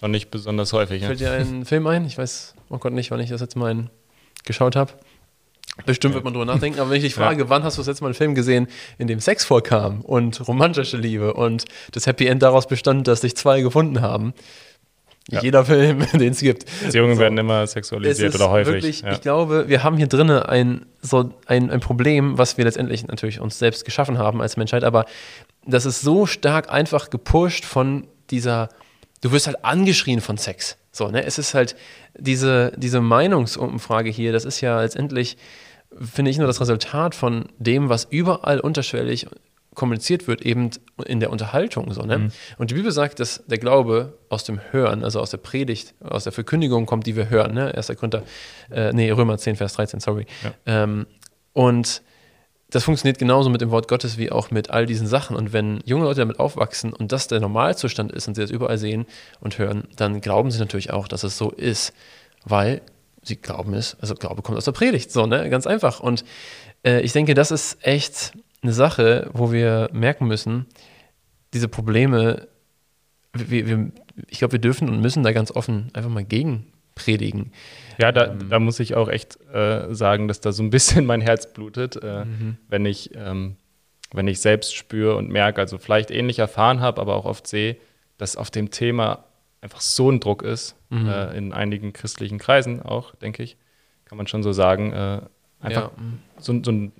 Schon 0.00 0.10
nicht 0.10 0.30
besonders 0.30 0.72
häufig. 0.72 1.02
Ja. 1.02 1.08
Fällt 1.08 1.20
dir 1.20 1.30
ein 1.32 1.64
Film 1.64 1.86
ein? 1.86 2.04
Ich 2.06 2.18
weiß, 2.18 2.54
oh 2.72 2.78
Gott, 2.78 2.92
nicht, 2.92 3.10
wann 3.10 3.20
ich 3.20 3.30
das 3.30 3.40
letzte 3.40 3.58
Mal 3.58 3.90
geschaut 4.44 4.74
habe. 4.76 4.92
Bestimmt 5.86 6.14
wird 6.14 6.24
man 6.24 6.34
drüber 6.34 6.44
nachdenken, 6.44 6.80
aber 6.80 6.90
wenn 6.90 6.96
ich 6.98 7.04
dich 7.04 7.12
Ja. 7.16 7.22
frage, 7.28 7.48
wann 7.48 7.62
hast 7.62 7.78
du 7.78 7.80
das 7.80 7.86
letzte 7.86 8.04
Mal 8.04 8.08
einen 8.08 8.14
Film 8.14 8.34
gesehen, 8.34 8.66
in 8.98 9.06
dem 9.06 9.20
Sex 9.20 9.44
vorkam 9.44 10.00
und 10.02 10.46
romantische 10.46 10.96
Liebe 10.96 11.32
und 11.34 11.64
das 11.92 12.06
Happy 12.06 12.26
End 12.26 12.42
daraus 12.42 12.66
bestand, 12.66 13.08
dass 13.08 13.20
sich 13.22 13.36
zwei 13.36 13.60
gefunden 13.62 14.00
haben? 14.02 14.34
Ja. 15.30 15.40
Jeder 15.40 15.64
Film, 15.64 16.04
den 16.12 16.32
es 16.32 16.40
gibt. 16.40 16.66
Beziehungen 16.82 17.14
So. 17.14 17.20
werden 17.20 17.38
immer 17.38 17.64
sexualisiert 17.66 18.34
oder 18.34 18.50
häufig. 18.50 18.74
Wirklich, 18.74 19.00
ja. 19.02 19.12
Ich 19.12 19.20
glaube, 19.20 19.68
wir 19.68 19.84
haben 19.84 19.96
hier 19.96 20.08
drinnen 20.08 20.42
ein, 20.42 20.84
so 21.00 21.32
ein, 21.46 21.70
ein 21.70 21.80
Problem, 21.80 22.36
was 22.38 22.58
wir 22.58 22.64
letztendlich 22.64 23.06
natürlich 23.06 23.40
uns 23.40 23.58
selbst 23.58 23.84
geschaffen 23.84 24.18
haben 24.18 24.42
als 24.42 24.56
Menschheit, 24.56 24.82
aber 24.84 25.06
das 25.64 25.86
ist 25.86 26.00
so 26.00 26.26
stark 26.26 26.70
einfach 26.70 27.08
gepusht 27.08 27.64
von 27.64 28.08
dieser, 28.30 28.68
du 29.20 29.30
wirst 29.30 29.46
halt 29.46 29.64
angeschrien 29.64 30.20
von 30.20 30.36
Sex. 30.38 30.76
So, 30.92 31.08
ne? 31.08 31.24
Es 31.24 31.38
ist 31.38 31.54
halt 31.54 31.74
diese, 32.16 32.72
diese 32.76 33.00
Meinungsumfrage 33.00 34.10
hier, 34.10 34.32
das 34.32 34.44
ist 34.44 34.60
ja 34.60 34.80
letztendlich, 34.80 35.36
finde 35.98 36.30
ich, 36.30 36.38
nur 36.38 36.46
das 36.46 36.60
Resultat 36.60 37.14
von 37.14 37.46
dem, 37.58 37.88
was 37.88 38.04
überall 38.04 38.60
unterschwellig 38.60 39.26
kommuniziert 39.74 40.28
wird, 40.28 40.42
eben 40.42 40.70
in 41.06 41.20
der 41.20 41.30
Unterhaltung. 41.30 41.92
So, 41.94 42.02
ne? 42.02 42.30
Und 42.58 42.70
die 42.70 42.74
Bibel 42.74 42.92
sagt, 42.92 43.20
dass 43.20 43.42
der 43.46 43.56
Glaube 43.56 44.18
aus 44.28 44.44
dem 44.44 44.60
Hören, 44.70 45.02
also 45.02 45.18
aus 45.18 45.30
der 45.30 45.38
Predigt, 45.38 45.94
aus 46.00 46.24
der 46.24 46.32
Verkündigung 46.32 46.84
kommt, 46.84 47.06
die 47.06 47.16
wir 47.16 47.30
hören. 47.30 47.54
Ne? 47.54 47.74
1. 47.74 47.88
Korinther, 47.96 48.22
äh, 48.70 48.92
nee, 48.92 49.10
Römer 49.10 49.38
10, 49.38 49.56
Vers 49.56 49.72
13, 49.74 50.00
sorry. 50.00 50.26
Ähm, 50.66 51.06
und 51.54 52.02
das 52.72 52.84
funktioniert 52.84 53.18
genauso 53.18 53.50
mit 53.50 53.60
dem 53.60 53.70
Wort 53.70 53.86
Gottes 53.86 54.16
wie 54.16 54.32
auch 54.32 54.50
mit 54.50 54.70
all 54.70 54.86
diesen 54.86 55.06
Sachen. 55.06 55.36
Und 55.36 55.52
wenn 55.52 55.80
junge 55.84 56.04
Leute 56.04 56.20
damit 56.20 56.40
aufwachsen 56.40 56.92
und 56.92 57.12
das 57.12 57.28
der 57.28 57.38
Normalzustand 57.38 58.10
ist 58.10 58.26
und 58.26 58.34
sie 58.34 58.40
das 58.40 58.50
überall 58.50 58.78
sehen 58.78 59.04
und 59.40 59.58
hören, 59.58 59.84
dann 59.96 60.22
glauben 60.22 60.50
sie 60.50 60.58
natürlich 60.58 60.90
auch, 60.90 61.06
dass 61.06 61.22
es 61.22 61.36
so 61.36 61.50
ist, 61.50 61.92
weil 62.44 62.80
sie 63.22 63.36
glauben 63.36 63.74
es, 63.74 63.96
also 64.00 64.14
Glaube 64.14 64.40
kommt 64.40 64.56
aus 64.56 64.64
der 64.64 64.72
Predigt, 64.72 65.12
so, 65.12 65.26
ne? 65.26 65.50
Ganz 65.50 65.66
einfach. 65.66 66.00
Und 66.00 66.24
äh, 66.82 67.02
ich 67.02 67.12
denke, 67.12 67.34
das 67.34 67.50
ist 67.50 67.76
echt 67.82 68.32
eine 68.62 68.72
Sache, 68.72 69.30
wo 69.34 69.52
wir 69.52 69.90
merken 69.92 70.26
müssen, 70.26 70.66
diese 71.52 71.68
Probleme, 71.68 72.48
wir, 73.34 73.66
wir, 73.66 73.92
ich 74.28 74.38
glaube, 74.38 74.52
wir 74.52 74.60
dürfen 74.60 74.88
und 74.88 75.00
müssen 75.00 75.22
da 75.22 75.32
ganz 75.32 75.50
offen 75.50 75.90
einfach 75.92 76.10
mal 76.10 76.24
gegen 76.24 76.71
predigen. 76.94 77.52
Ja, 77.98 78.12
da, 78.12 78.26
Ähm. 78.32 78.48
da 78.50 78.58
muss 78.58 78.80
ich 78.80 78.94
auch 78.94 79.08
echt 79.08 79.38
äh, 79.52 79.94
sagen, 79.94 80.28
dass 80.28 80.40
da 80.40 80.52
so 80.52 80.62
ein 80.62 80.70
bisschen 80.70 81.06
mein 81.06 81.20
Herz 81.20 81.52
blutet, 81.52 81.96
äh, 82.02 82.24
Mhm. 82.24 82.56
wenn, 82.68 82.86
ich, 82.86 83.10
ähm, 83.14 83.56
wenn 84.12 84.28
ich 84.28 84.40
selbst 84.40 84.74
spüre 84.74 85.16
und 85.16 85.28
merke, 85.30 85.60
also 85.60 85.78
vielleicht 85.78 86.10
ähnlich 86.10 86.38
erfahren 86.38 86.80
habe, 86.80 87.00
aber 87.00 87.16
auch 87.16 87.24
oft 87.24 87.46
sehe, 87.46 87.76
dass 88.18 88.36
auf 88.36 88.50
dem 88.50 88.70
Thema 88.70 89.24
einfach 89.60 89.80
so 89.80 90.10
ein 90.10 90.20
Druck 90.20 90.42
ist, 90.42 90.74
Mhm. 90.90 91.08
äh, 91.08 91.36
in 91.36 91.52
einigen 91.52 91.92
christlichen 91.92 92.38
Kreisen 92.38 92.82
auch, 92.82 93.14
denke 93.16 93.42
ich, 93.42 93.56
kann 94.04 94.18
man 94.18 94.26
schon 94.26 94.42
so 94.42 94.52
sagen, 94.52 94.92
äh, 94.92 95.20
einfach 95.60 95.82
ja, 95.82 95.90
so, 96.38 96.52
ein- 96.52 96.64
so 96.64 96.70
ein, 96.72 96.92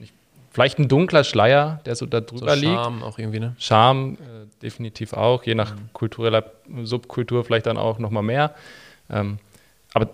vielleicht 0.50 0.78
ein 0.78 0.88
dunkler 0.88 1.24
Schleier, 1.24 1.80
der 1.84 1.94
so 1.96 2.06
da 2.06 2.18
so 2.20 2.24
drüber 2.36 2.54
liegt. 2.56 2.72
Charme 2.72 3.02
auch 3.02 3.18
irgendwie, 3.18 3.40
ne? 3.40 3.54
Charme 3.58 4.14
äh, 4.14 4.46
definitiv 4.62 5.12
auch, 5.12 5.44
je 5.44 5.54
Mhm. 5.54 5.58
nach 5.58 5.74
kultureller 5.92 6.52
Subkultur 6.84 7.44
vielleicht 7.44 7.66
dann 7.66 7.76
auch 7.76 7.98
nochmal 7.98 8.22
mehr. 8.22 8.54
Ähm, 9.10 9.38
aber 9.94 10.08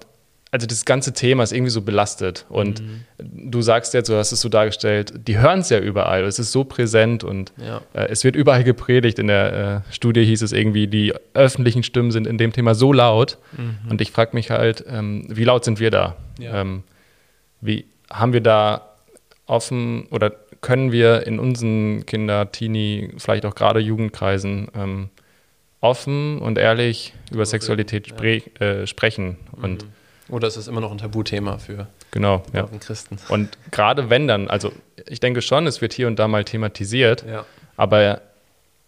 also 0.50 0.66
das 0.66 0.86
ganze 0.86 1.12
Thema 1.12 1.42
ist 1.42 1.52
irgendwie 1.52 1.70
so 1.70 1.82
belastet. 1.82 2.46
Und 2.48 2.80
Mhm. 2.80 3.50
du 3.50 3.60
sagst 3.60 3.92
jetzt, 3.92 4.08
du 4.08 4.14
hast 4.16 4.32
es 4.32 4.40
so 4.40 4.48
dargestellt, 4.48 5.12
die 5.28 5.36
hören 5.38 5.60
es 5.60 5.68
ja 5.68 5.78
überall. 5.78 6.24
Es 6.24 6.38
ist 6.38 6.52
so 6.52 6.64
präsent 6.64 7.22
und 7.22 7.52
Ja. 7.58 7.82
äh, 7.92 8.06
es 8.08 8.24
wird 8.24 8.34
überall 8.34 8.64
gepredigt. 8.64 9.18
In 9.18 9.26
der 9.26 9.84
äh, 9.86 9.92
Studie 9.92 10.24
hieß 10.24 10.40
es 10.40 10.52
irgendwie, 10.52 10.86
die 10.86 11.12
öffentlichen 11.34 11.82
Stimmen 11.82 12.12
sind 12.12 12.26
in 12.26 12.38
dem 12.38 12.54
Thema 12.54 12.74
so 12.74 12.94
laut. 12.94 13.36
Und 13.90 14.00
ich 14.00 14.10
frage 14.10 14.30
mich 14.32 14.50
halt, 14.50 14.84
ähm, 14.88 15.26
wie 15.28 15.44
laut 15.44 15.66
sind 15.66 15.80
wir 15.80 15.90
da? 15.90 16.16
Ja. 16.38 16.62
Ähm, 16.62 16.82
wie 17.60 17.84
haben 18.10 18.32
wir 18.32 18.40
da 18.40 18.88
offen 19.46 20.06
oder 20.10 20.30
können 20.62 20.92
wir 20.92 21.26
in 21.26 21.38
unseren 21.38 22.06
Kinder, 22.06 22.50
Teenie, 22.50 23.10
vielleicht 23.18 23.44
auch 23.44 23.54
gerade 23.54 23.80
Jugendkreisen 23.80 24.68
ähm, 24.74 25.10
offen 25.80 26.38
und 26.40 26.58
ehrlich 26.58 27.12
über 27.30 27.46
Sexualität 27.46 28.08
spre 28.08 28.36
äh, 28.60 28.86
sprechen? 28.86 29.36
Und 29.52 29.84
Oder 30.28 30.48
ist 30.48 30.56
es 30.56 30.68
immer 30.68 30.80
noch 30.80 30.90
ein 30.90 30.98
Tabuthema 30.98 31.58
für 31.58 31.86
genau, 32.10 32.42
ja. 32.52 32.68
Christen? 32.80 33.18
Und 33.28 33.50
gerade 33.70 34.10
wenn 34.10 34.26
dann, 34.28 34.48
also 34.48 34.72
ich 35.06 35.20
denke 35.20 35.42
schon, 35.42 35.66
es 35.66 35.80
wird 35.80 35.92
hier 35.92 36.06
und 36.06 36.18
da 36.18 36.28
mal 36.28 36.44
thematisiert, 36.44 37.24
Ja. 37.28 37.44
aber 37.76 38.20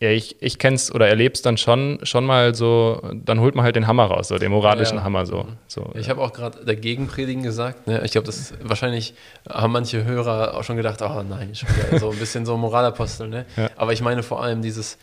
Ja, 0.02 0.08
ich, 0.08 0.36
ich 0.40 0.58
kenne 0.58 0.76
es 0.76 0.90
oder 0.94 1.08
erlebe 1.08 1.34
es 1.34 1.42
dann 1.42 1.58
schon, 1.58 1.98
schon 2.04 2.24
mal 2.24 2.54
so, 2.54 3.02
dann 3.12 3.38
holt 3.40 3.54
man 3.54 3.66
halt 3.66 3.76
den 3.76 3.86
Hammer 3.86 4.06
raus, 4.06 4.28
so 4.28 4.38
den 4.38 4.50
moralischen 4.50 4.96
Ja. 4.96 5.04
Hammer 5.04 5.26
so. 5.26 5.46
so 5.68 5.90
Ich 5.94 6.08
habe 6.08 6.22
auch 6.22 6.32
gerade 6.32 6.64
dagegen 6.64 7.06
predigen 7.06 7.42
gesagt. 7.42 7.86
Ne? 7.86 8.00
Ich 8.02 8.12
glaube, 8.12 8.24
das 8.24 8.38
ist, 8.38 8.54
wahrscheinlich 8.62 9.12
haben 9.46 9.74
manche 9.74 10.02
Hörer 10.04 10.54
auch 10.56 10.64
schon 10.64 10.78
gedacht, 10.78 11.02
oh 11.02 11.22
nein, 11.22 11.54
schon 11.54 11.68
wieder 11.68 11.98
so 11.98 12.10
ein 12.12 12.16
bisschen 12.18 12.46
so 12.46 12.56
Moralapostel. 12.56 13.28
Ne? 13.28 13.44
Ja. 13.58 13.68
Aber 13.76 13.92
ich 13.92 14.00
meine 14.00 14.22
vor 14.22 14.42
allem 14.42 14.62
dieses, 14.62 14.96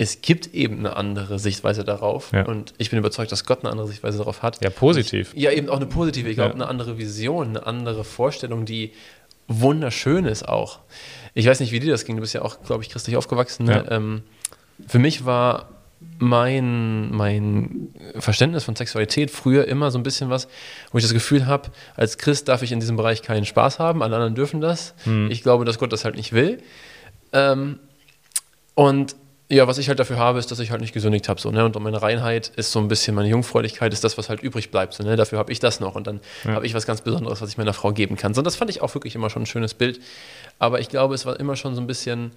es 0.00 0.22
gibt 0.22 0.54
eben 0.54 0.78
eine 0.78 0.96
andere 0.96 1.40
Sichtweise 1.40 1.84
darauf. 1.84 2.30
Ja. 2.32 2.46
Und 2.46 2.72
ich 2.78 2.88
bin 2.88 3.00
überzeugt, 3.00 3.32
dass 3.32 3.44
Gott 3.44 3.64
eine 3.64 3.70
andere 3.72 3.88
Sichtweise 3.88 4.18
darauf 4.18 4.42
hat. 4.42 4.62
ja, 4.62 4.70
positiv. 4.70 5.32
Ja, 5.34 5.50
eben 5.50 5.68
auch 5.68 5.76
eine 5.76 5.86
positive, 5.86 6.28
ich 6.30 6.36
glaube, 6.36 6.50
Ja. 6.50 6.54
eine 6.54 6.68
andere 6.68 6.98
Vision, 6.98 7.48
eine 7.48 7.66
andere 7.66 8.04
Vorstellung, 8.04 8.64
die 8.64 8.92
wunderschön 9.48 10.24
ist 10.24 10.48
auch. 10.48 10.78
Ich 11.34 11.46
weiß 11.46 11.58
nicht, 11.60 11.72
wie 11.72 11.80
dir 11.80 11.90
das 11.90 12.04
ging. 12.04 12.14
Du 12.16 12.20
bist 12.20 12.32
ja 12.32 12.42
auch, 12.42 12.62
glaube 12.62 12.84
ich, 12.84 12.90
christlich 12.90 13.16
aufgewachsen. 13.16 13.66
Ne? 13.66 13.84
Ja. 13.88 13.96
Ähm, 13.96 14.22
für 14.86 15.00
mich 15.00 15.24
war 15.24 15.70
mein, 16.20 17.10
mein 17.10 17.88
Verständnis 18.18 18.62
von 18.62 18.76
Sexualität 18.76 19.32
früher 19.32 19.66
immer 19.66 19.90
so 19.90 19.98
ein 19.98 20.04
bisschen 20.04 20.30
was, 20.30 20.46
wo 20.92 20.98
ich 20.98 21.04
das 21.04 21.12
Gefühl 21.12 21.46
habe, 21.46 21.70
als 21.96 22.18
Christ 22.18 22.46
darf 22.46 22.62
ich 22.62 22.70
in 22.70 22.78
diesem 22.78 22.96
Bereich 22.96 23.22
keinen 23.22 23.44
Spaß 23.46 23.80
haben, 23.80 24.02
alle 24.04 24.14
anderen 24.14 24.36
dürfen 24.36 24.60
das. 24.60 24.94
Hm. 25.02 25.28
Ich 25.30 25.42
glaube, 25.42 25.64
dass 25.64 25.78
Gott 25.80 25.92
das 25.92 26.04
halt 26.04 26.14
nicht 26.14 26.32
will. 26.32 26.62
Ähm, 27.32 27.80
und 28.76 29.16
ja, 29.50 29.66
was 29.66 29.78
ich 29.78 29.88
halt 29.88 29.98
dafür 29.98 30.18
habe, 30.18 30.38
ist, 30.38 30.50
dass 30.50 30.58
ich 30.58 30.70
halt 30.70 30.80
nicht 30.82 30.92
gesündigt 30.92 31.28
habe. 31.28 31.40
So, 31.40 31.50
ne? 31.50 31.64
Und 31.64 31.78
meine 31.80 32.02
Reinheit 32.02 32.48
ist 32.56 32.70
so 32.70 32.78
ein 32.80 32.88
bisschen, 32.88 33.14
meine 33.14 33.28
Jungfräulichkeit 33.28 33.92
ist 33.94 34.04
das, 34.04 34.18
was 34.18 34.28
halt 34.28 34.42
übrig 34.42 34.70
bleibt. 34.70 34.92
So, 34.94 35.02
ne? 35.04 35.16
Dafür 35.16 35.38
habe 35.38 35.50
ich 35.52 35.58
das 35.58 35.80
noch. 35.80 35.94
Und 35.94 36.06
dann 36.06 36.20
Ja. 36.44 36.52
habe 36.52 36.66
ich 36.66 36.74
was 36.74 36.86
ganz 36.86 37.00
Besonderes, 37.00 37.40
was 37.40 37.48
ich 37.50 37.56
meiner 37.56 37.72
Frau 37.72 37.92
geben 37.92 38.16
kann. 38.16 38.34
So, 38.34 38.40
und 38.40 38.44
das 38.44 38.56
fand 38.56 38.70
ich 38.70 38.82
auch 38.82 38.94
wirklich 38.94 39.14
immer 39.14 39.30
schon 39.30 39.42
ein 39.42 39.46
schönes 39.46 39.72
Bild. 39.72 40.00
Aber 40.58 40.80
ich 40.80 40.90
glaube, 40.90 41.14
es 41.14 41.24
war 41.24 41.40
immer 41.40 41.56
schon 41.56 41.74
so 41.74 41.80
ein 41.80 41.86
bisschen 41.86 42.32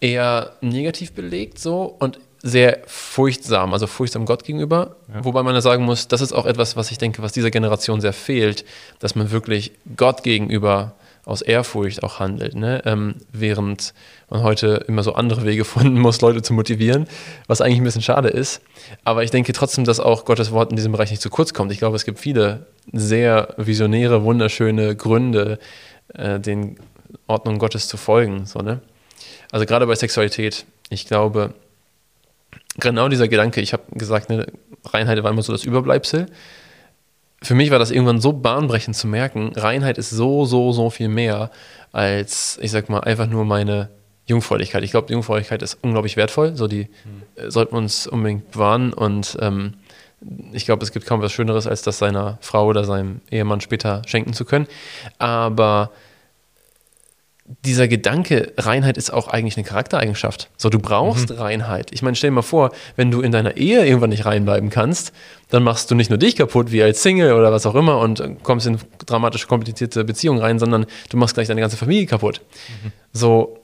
eher 0.00 0.52
negativ 0.62 1.12
belegt 1.12 1.58
so 1.58 1.82
und 1.98 2.18
sehr 2.42 2.78
furchtsam, 2.86 3.74
also 3.74 3.86
furchtsam 3.86 4.24
Gott 4.24 4.44
gegenüber. 4.44 4.96
Ja. 5.12 5.22
Wobei 5.24 5.42
man 5.42 5.54
ja 5.54 5.60
sagen 5.60 5.84
muss, 5.84 6.08
das 6.08 6.22
ist 6.22 6.32
auch 6.32 6.46
etwas, 6.46 6.74
was 6.74 6.90
ich 6.90 6.96
denke, 6.96 7.20
was 7.22 7.32
dieser 7.32 7.50
Generation 7.50 8.00
sehr 8.00 8.14
fehlt, 8.14 8.64
dass 8.98 9.14
man 9.14 9.30
wirklich 9.30 9.72
Gott 9.94 10.22
gegenüber 10.22 10.94
aus 11.24 11.42
Ehrfurcht 11.42 12.02
auch 12.02 12.18
handelt, 12.18 12.54
ne? 12.54 12.82
ähm, 12.84 13.16
während 13.32 13.94
man 14.30 14.42
heute 14.42 14.84
immer 14.88 15.02
so 15.02 15.14
andere 15.14 15.44
Wege 15.44 15.64
finden 15.66 15.98
muss, 15.98 16.20
Leute 16.20 16.42
zu 16.42 16.52
motivieren, 16.52 17.06
was 17.46 17.60
eigentlich 17.60 17.78
ein 17.78 17.84
bisschen 17.84 18.02
schade 18.02 18.28
ist. 18.28 18.60
Aber 19.04 19.22
ich 19.22 19.30
denke 19.30 19.52
trotzdem, 19.52 19.84
dass 19.84 20.00
auch 20.00 20.24
Gottes 20.24 20.50
Wort 20.50 20.70
in 20.70 20.76
diesem 20.76 20.92
Bereich 20.92 21.10
nicht 21.10 21.22
zu 21.22 21.30
kurz 21.30 21.52
kommt. 21.54 21.72
Ich 21.72 21.78
glaube, 21.78 21.96
es 21.96 22.04
gibt 22.04 22.18
viele 22.18 22.66
sehr 22.92 23.54
visionäre, 23.56 24.24
wunderschöne 24.24 24.96
Gründe, 24.96 25.58
äh, 26.14 26.40
den 26.40 26.78
Ordnungen 27.26 27.58
Gottes 27.58 27.88
zu 27.88 27.96
folgen. 27.96 28.46
So, 28.46 28.60
ne? 28.60 28.80
Also 29.52 29.66
gerade 29.66 29.86
bei 29.86 29.94
Sexualität, 29.94 30.64
ich 30.90 31.06
glaube, 31.06 31.54
genau 32.78 33.08
dieser 33.08 33.28
Gedanke, 33.28 33.60
ich 33.60 33.72
habe 33.72 33.82
gesagt, 33.92 34.30
ne, 34.30 34.46
Reinheit 34.84 35.22
war 35.22 35.30
immer 35.30 35.42
so 35.42 35.52
das 35.52 35.64
Überbleibsel. 35.64 36.26
Für 37.42 37.54
mich 37.54 37.70
war 37.70 37.78
das 37.78 37.90
irgendwann 37.90 38.20
so 38.20 38.32
bahnbrechend 38.32 38.94
zu 38.96 39.06
merken, 39.06 39.52
Reinheit 39.56 39.96
ist 39.98 40.10
so, 40.10 40.44
so, 40.44 40.72
so 40.72 40.90
viel 40.90 41.08
mehr 41.08 41.50
als, 41.92 42.58
ich 42.60 42.70
sag 42.70 42.88
mal, 42.88 43.00
einfach 43.00 43.26
nur 43.26 43.44
meine 43.44 43.88
Jungfräulichkeit. 44.26 44.84
Ich 44.84 44.90
glaube, 44.90 45.12
Jungfräulichkeit 45.12 45.62
ist 45.62 45.78
unglaublich 45.82 46.16
wertvoll, 46.16 46.54
so 46.56 46.68
die 46.68 46.88
äh, 47.36 47.50
sollten 47.50 47.72
wir 47.72 47.78
uns 47.78 48.06
unbedingt 48.06 48.50
bewahren 48.50 48.92
und 48.92 49.36
ähm, 49.40 49.74
ich 50.52 50.66
glaube, 50.66 50.84
es 50.84 50.92
gibt 50.92 51.06
kaum 51.06 51.22
was 51.22 51.32
Schöneres, 51.32 51.66
als 51.66 51.82
das 51.82 51.98
seiner 51.98 52.38
Frau 52.42 52.66
oder 52.66 52.84
seinem 52.84 53.22
Ehemann 53.30 53.62
später 53.62 54.02
schenken 54.06 54.34
zu 54.34 54.44
können. 54.44 54.66
Aber 55.18 55.92
dieser 57.64 57.88
Gedanke, 57.88 58.52
Reinheit 58.56 58.96
ist 58.96 59.12
auch 59.12 59.28
eigentlich 59.28 59.56
eine 59.56 59.66
Charaktereigenschaft. 59.66 60.50
So, 60.56 60.68
du 60.68 60.78
brauchst 60.78 61.36
Reinheit. 61.36 61.90
Ich 61.92 62.02
meine, 62.02 62.14
stell 62.14 62.30
dir 62.30 62.36
mal 62.36 62.42
vor, 62.42 62.70
wenn 62.96 63.10
du 63.10 63.20
in 63.20 63.32
deiner 63.32 63.56
Ehe 63.56 63.84
irgendwann 63.84 64.10
nicht 64.10 64.24
reinbleiben 64.24 64.70
kannst, 64.70 65.12
dann 65.48 65.64
machst 65.64 65.90
du 65.90 65.96
nicht 65.96 66.10
nur 66.10 66.18
dich 66.18 66.36
kaputt, 66.36 66.70
wie 66.70 66.82
als 66.82 67.02
Single 67.02 67.32
oder 67.32 67.50
was 67.50 67.66
auch 67.66 67.74
immer, 67.74 67.98
und 67.98 68.20
äh, 68.20 68.36
kommst 68.42 68.66
in 68.66 68.78
dramatisch 69.04 69.48
komplizierte 69.48 70.04
Beziehungen 70.04 70.40
rein, 70.40 70.58
sondern 70.58 70.86
du 71.08 71.16
machst 71.16 71.34
gleich 71.34 71.48
deine 71.48 71.60
ganze 71.60 71.76
Familie 71.76 72.06
kaputt. 72.06 72.40
So, 73.12 73.58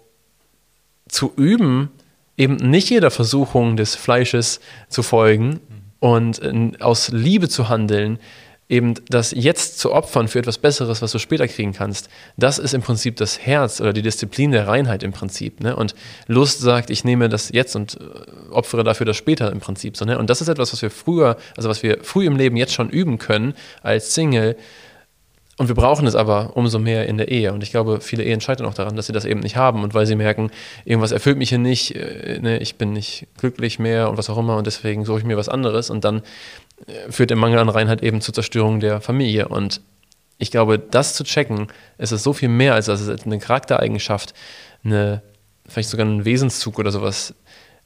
zu 1.09 1.33
üben, 1.37 1.91
eben 2.37 2.57
nicht 2.57 2.91
jeder 2.91 3.13
Versuchung 3.13 3.77
des 3.77 3.95
Fleisches 3.95 4.61
zu 4.89 5.05
folgen 5.05 5.61
und 6.01 6.43
äh, 6.43 6.73
aus 6.81 7.11
Liebe 7.13 7.49
zu 7.49 7.69
handeln, 7.69 8.19
eben 8.69 8.95
das 9.09 9.31
jetzt 9.31 9.79
zu 9.79 9.93
opfern 9.93 10.27
für 10.27 10.41
etwas 10.41 10.59
Besseres, 10.59 11.01
was 11.01 11.13
du 11.13 11.19
später 11.19 11.47
kriegen 11.47 11.73
kannst, 11.73 12.09
das 12.37 12.59
ist 12.59 12.75
im 12.75 12.83
Prinzip 12.83 13.17
das 13.17 13.39
Herz 13.39 13.81
oder 13.81 13.93
die 13.93 14.03
Disziplin 14.03 14.51
der 14.51 14.67
Reinheit 14.67 15.03
im 15.03 15.13
Prinzip. 15.13 15.61
Ne? 15.61 15.77
Und 15.77 15.95
Lust 16.27 16.61
sagt, 16.61 16.91
ich 16.91 17.05
nehme 17.05 17.29
das 17.29 17.51
jetzt 17.51 17.77
und 17.77 17.99
äh, 18.01 18.51
opfere 18.51 18.83
dafür 18.83 19.07
das 19.07 19.17
später 19.17 19.53
im 19.53 19.61
Prinzip. 19.61 19.97
So, 19.97 20.05
ne? 20.05 20.19
Und 20.19 20.31
das 20.31 20.41
ist 20.41 20.49
etwas, 20.49 20.73
was 20.73 20.83
wir 20.83 20.91
früher, 20.91 21.37
also 21.57 21.69
was 21.69 21.83
wir 21.83 21.99
früh 22.03 22.27
im 22.27 22.37
Leben 22.37 22.57
jetzt 22.57 22.75
schon 22.75 22.91
üben 22.91 23.19
können 23.19 23.55
als 23.83 24.15
Single, 24.15 24.57
und 25.59 25.69
wir 25.69 25.75
brauchen 25.75 26.07
es 26.07 26.15
aber 26.15 26.51
umso 26.55 26.79
mehr 26.79 27.07
in 27.07 27.17
der 27.17 27.29
Ehe. 27.29 27.53
Und 27.53 27.63
ich 27.63 27.71
glaube, 27.71 28.01
viele 28.03 28.23
Ehen 28.25 28.43
scheitern 28.43 28.67
auch 28.67 28.75
daran, 28.75 28.95
dass 28.95 29.07
sie 29.07 29.15
das 29.15 29.25
eben 29.25 29.41
nicht 29.41 29.57
haben 29.57 29.85
und 29.85 29.95
weil 29.95 30.05
sie 30.05 30.15
merken, 30.15 30.51
irgendwas 30.85 31.13
erfüllt 31.13 31.39
mich 31.39 31.49
hier 31.49 31.59
nicht, 31.59 31.95
äh, 31.95 32.39
ne, 32.43 32.59
ich 32.59 32.77
bin 32.77 32.93
nicht 32.93 33.27
glücklich 33.39 33.79
mehr 33.79 34.11
und 34.11 34.19
was 34.19 34.29
auch 34.29 34.37
immer 34.37 34.59
und 34.59 34.67
deswegen 34.67 35.07
suche 35.07 35.21
ich 35.21 35.25
mir 35.25 35.39
was 35.39 35.49
anderes. 35.49 35.89
Und 35.89 36.05
dann 36.05 36.23
führt 37.09 37.31
der 37.31 37.37
Mangel 37.37 37.59
an 37.59 37.69
Reinheit 37.69 38.03
eben 38.03 38.21
zur 38.21 38.35
Zerstörung 38.35 38.81
der 38.81 39.01
Familie. 39.01 39.49
Und 39.49 39.81
ich 40.39 40.51
glaube, 40.51 40.79
das 40.79 41.15
zu 41.15 41.25
checken, 41.25 41.69
ist 41.99 42.13
es 42.13 42.23
so 42.23 42.33
viel 42.33 42.49
mehr 42.49 42.75
als 42.75 42.87
das 42.87 43.01
ist 43.01 43.27
eine 43.27 43.39
Charaktereigenschaft, 43.39 44.35
eine, 44.85 45.23
vielleicht 45.67 45.89
sogar 45.89 46.07
ein 46.07 46.25
Wesenszug 46.25 46.79
oder 46.79 46.91
sowas, 46.91 47.35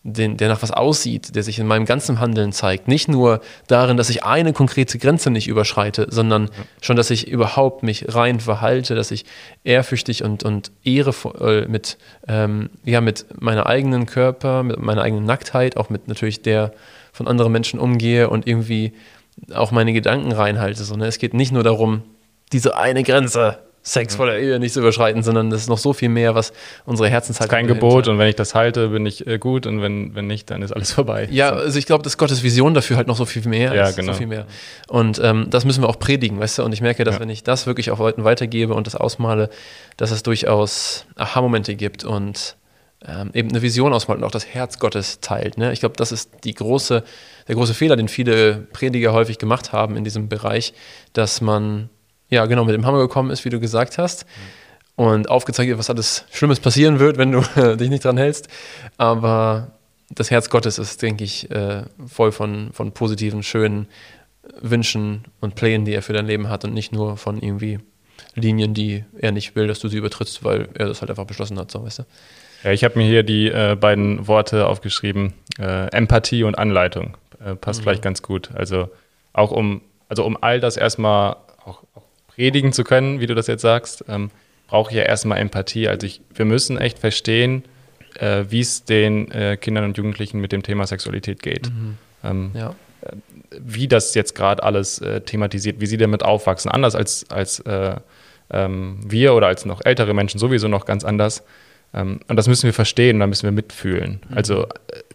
den, 0.03 0.39
der 0.39 0.49
nach 0.49 0.63
was 0.63 0.71
aussieht, 0.71 1.35
der 1.37 1.43
sich 1.43 1.59
in 1.59 1.67
meinem 1.67 1.85
ganzen 1.85 2.21
Handeln 2.21 2.53
zeigt. 2.53 2.89
Nicht 2.89 3.09
nur 3.09 3.41
darin, 3.67 3.99
dass 3.99 4.09
ich 4.09 4.25
eine 4.25 4.55
konkrete 4.55 4.99
Grenze 4.99 5.31
nicht 5.31 5.47
überschreite, 5.47 6.07
sondern 6.09 6.49
schon, 6.81 6.97
dass 6.97 7.11
ich 7.11 7.29
überhaupt 7.29 7.83
mich 7.83 8.07
rein 8.09 8.41
verhalte, 8.41 8.95
dass 8.95 9.11
ich 9.11 9.27
ehrfürchtig 9.63 10.25
und, 10.25 10.43
und 10.43 10.73
ehrevoll 10.85 11.67
mit, 11.69 11.99
ähm, 12.27 12.71
ja, 12.85 13.03
mit 13.03 13.27
meiner 13.41 13.67
eigenen 13.67 14.07
Körper, 14.07 14.63
mit 14.63 14.81
meiner 14.81 15.03
eigenen 15.03 15.27
Nacktheit, 15.27 15.77
auch 15.77 15.91
mit 15.91 16.09
natürlich 16.09 16.41
der 16.41 16.73
von 17.13 17.29
anderen 17.29 17.53
Menschen 17.53 17.81
umgehe 17.81 18.29
und 18.31 18.47
irgendwie 18.47 18.93
auch 19.55 19.71
meine 19.71 19.93
Gedanken 19.93 20.33
reinhalte. 20.33 20.85
So, 20.85 20.97
ne? 20.97 21.07
Es 21.07 21.19
geht 21.19 21.35
nicht 21.35 21.53
nur 21.53 21.63
darum, 21.63 22.03
diese 22.53 22.77
eine 22.77 23.03
Grenze 23.03 23.59
Sex 23.83 24.17
vor 24.17 24.27
der 24.27 24.39
Ehe 24.39 24.59
nicht 24.61 24.75
zu 24.75 24.81
überschreiten, 24.81 25.23
sondern 25.23 25.49
das 25.49 25.63
ist 25.63 25.69
noch 25.71 25.79
so 25.79 25.95
viel 25.95 26.11
mehr, 26.11 26.35
was 26.35 26.53
unsere 26.85 27.07
Das 27.09 27.11
ist 27.11 27.15
Herzenshaltung 27.15 27.51
kein 27.51 27.67
Gebot 27.67 28.09
und 28.09 28.19
wenn 28.19 28.29
ich 28.29 28.37
das 28.37 28.55
halte, 28.55 28.89
bin 28.89 29.07
ich 29.07 29.27
äh, 29.27 29.39
gut 29.39 29.67
und 29.67 29.81
wenn, 29.81 30.15
wenn 30.15 30.27
nicht, 30.27 30.51
dann 30.51 30.61
ist 30.61 30.73
alles 30.73 30.93
vorbei. 30.93 31.29
Ja, 31.31 31.49
also 31.53 31.79
ich 31.79 31.87
glaube, 31.87 32.05
dass 32.05 32.19
Gottes 32.19 32.43
Vision 32.43 32.75
dafür 32.75 32.99
halt 32.99 33.07
noch 33.07 33.17
so 33.17 33.25
viel 33.25 33.43
mehr 33.49 33.75
Ja, 33.75 33.85
ist. 33.89 33.97
genau. 33.97 34.13
So 34.13 34.19
viel 34.19 34.27
mehr. 34.27 34.45
Und 34.89 35.19
ähm, 35.25 35.47
das 35.49 35.65
müssen 35.65 35.83
wir 35.83 35.89
auch 35.89 35.99
predigen, 35.99 36.39
weißt 36.39 36.59
du? 36.59 36.63
Und 36.65 36.75
ich 36.75 36.83
merke, 36.83 37.05
dass 37.05 37.15
Ja. 37.15 37.21
wenn 37.21 37.31
ich 37.31 37.43
das 37.43 37.67
wirklich 37.67 37.91
auch 37.91 37.99
Leuten 38.01 38.23
weitergebe 38.23 38.75
und 38.75 38.87
das 38.87 38.97
ausmale, 38.97 39.49
dass 39.97 40.11
es 40.11 40.23
durchaus 40.23 41.07
Aha-Momente 41.17 41.75
gibt 41.75 42.05
und 42.05 42.57
ähm, 43.07 43.31
eben 43.33 43.49
eine 43.51 43.63
Vision 43.63 43.93
ausmalt 43.93 44.21
und 44.21 44.25
auch 44.25 44.31
das 44.31 44.47
Herz 44.47 44.79
Gottes 44.79 45.21
teilt. 45.21 45.57
Ne? 45.59 45.73
Ich 45.73 45.81
glaube, 45.81 45.97
das 45.97 46.13
ist 46.13 46.45
die 46.45 46.55
große, 46.55 47.03
der 47.49 47.55
große 47.55 47.75
Fehler, 47.75 47.97
den 47.97 48.09
viele 48.09 48.67
Prediger 48.73 49.13
häufig 49.13 49.39
gemacht 49.39 49.73
haben 49.73 49.97
in 49.97 50.05
diesem 50.05 50.29
Bereich, 50.29 50.75
dass 51.13 51.41
man 51.41 51.89
ja 52.29 52.47
genau 52.47 52.65
mit 52.65 52.75
dem 52.75 52.87
Hammer 52.87 52.99
gekommen 52.99 53.31
ist, 53.31 53.45
wie 53.45 53.51
du 53.51 53.61
gesagt 53.61 53.99
hast. 53.99 54.27
Und 54.97 55.31
aufgezeigt 55.31 55.69
wird, 55.69 55.79
was 55.79 55.89
alles 55.89 56.27
Schlimmes 56.31 56.61
passieren 56.61 56.99
wird, 56.99 57.17
wenn 57.17 57.33
du 57.33 57.41
dich 57.77 57.89
nicht 57.89 58.05
dran 58.05 58.19
hältst. 58.19 58.49
Aber 58.99 59.73
das 60.11 60.31
Herz 60.31 60.51
Gottes 60.51 60.79
ist, 60.79 61.01
denke 61.01 61.25
ich, 61.25 61.51
äh, 61.51 61.85
voll 62.07 62.33
von, 62.33 62.71
von 62.73 62.93
positiven, 62.93 63.43
schönen 63.43 63.89
Wünschen 64.61 65.25
und 65.41 65.55
Plänen, 65.55 65.87
die 65.87 65.95
er 65.95 66.03
für 66.03 66.13
dein 66.13 66.27
Leben 66.27 66.49
hat 66.49 66.65
und 66.65 66.75
nicht 66.75 66.93
nur 66.93 67.17
von 67.17 67.41
irgendwie 67.41 67.79
Linien, 68.35 68.75
die 68.75 69.05
er 69.19 69.33
nicht 69.33 69.57
will, 69.57 69.69
dass 69.69 69.79
du 69.79 69.89
sie 69.89 69.97
übertrittst, 69.97 70.45
weil 70.45 70.69
er 70.75 70.89
das 70.89 71.01
halt 71.01 71.11
einfach 71.11 71.25
beschlossen 71.25 71.59
hat, 71.59 71.71
so 71.71 71.83
weißt 71.83 72.01
du. 72.01 72.03
Ja, 72.65 72.73
ich 72.73 72.85
habe 72.85 72.99
mir 72.99 73.07
hier 73.07 73.23
die 73.23 73.49
äh, 73.49 73.77
beiden 73.79 74.27
Worte 74.29 74.67
aufgeschrieben: 74.67 75.33
äh, 75.59 75.87
Empathie 75.93 76.45
und 76.45 76.59
Anleitung. 76.59 77.17
Äh, 77.45 77.55
passt 77.55 77.83
vielleicht 77.83 78.03
ganz 78.03 78.23
gut. 78.23 78.51
Also 78.55 78.89
auch 79.33 79.51
um, 79.51 79.81
also 80.09 80.25
um 80.25 80.37
all 80.43 80.61
das 80.61 80.77
erstmal 80.77 81.37
auch, 81.65 81.83
auch 81.95 82.03
predigen 82.29 82.73
zu 82.73 82.85
können, 82.85 83.21
wie 83.21 83.27
du 83.27 83.35
das 83.35 83.47
jetzt 83.47 83.63
sagst, 83.63 84.05
ähm, 84.09 84.31
brauche 84.69 84.91
ich 84.91 84.97
ja 84.97 85.05
erstmal 85.05 85.39
Empathie. 85.39 85.89
Also 85.89 86.07
ich, 86.07 86.21
wir 86.35 86.45
müssen 86.45 86.77
echt 86.79 86.99
verstehen, 86.99 87.65
äh, 88.19 88.45
wie 88.49 88.61
es 88.61 88.85
den 88.85 89.31
äh, 89.31 89.57
Kindern 89.57 89.85
und 89.85 89.97
Jugendlichen 89.97 90.41
mit 90.41 90.53
dem 90.53 90.63
Thema 90.63 90.87
Sexualität 90.87 91.43
geht. 91.43 91.71
Ähm, 92.23 92.51
Ja. 92.55 92.75
wie 93.59 93.89
das 93.89 94.15
jetzt 94.15 94.35
gerade 94.35 94.63
alles 94.63 95.01
äh, 95.01 95.23
thematisiert, 95.23 95.81
wie 95.81 95.87
sie 95.87 95.97
damit 95.97 96.23
aufwachsen, 96.23 96.71
anders 96.71 96.95
als, 96.95 97.25
als 97.31 97.61
äh, 97.61 97.97
ähm, 98.53 98.99
wir 99.07 99.35
oder 99.35 99.47
als 99.47 99.65
noch 99.65 99.81
ältere 99.85 100.13
Menschen 100.13 100.39
sowieso 100.39 100.69
noch 100.69 100.85
ganz 100.85 101.05
anders. 101.05 101.43
Ähm, 101.93 102.21
und 102.29 102.37
das 102.37 102.47
müssen 102.49 102.65
wir 102.67 102.73
verstehen, 102.73 103.21
da 103.21 103.27
müssen 103.27 103.45
wir 103.45 103.53
mitfühlen. 103.53 104.21
Also 104.35 104.65
äh, 104.65 104.69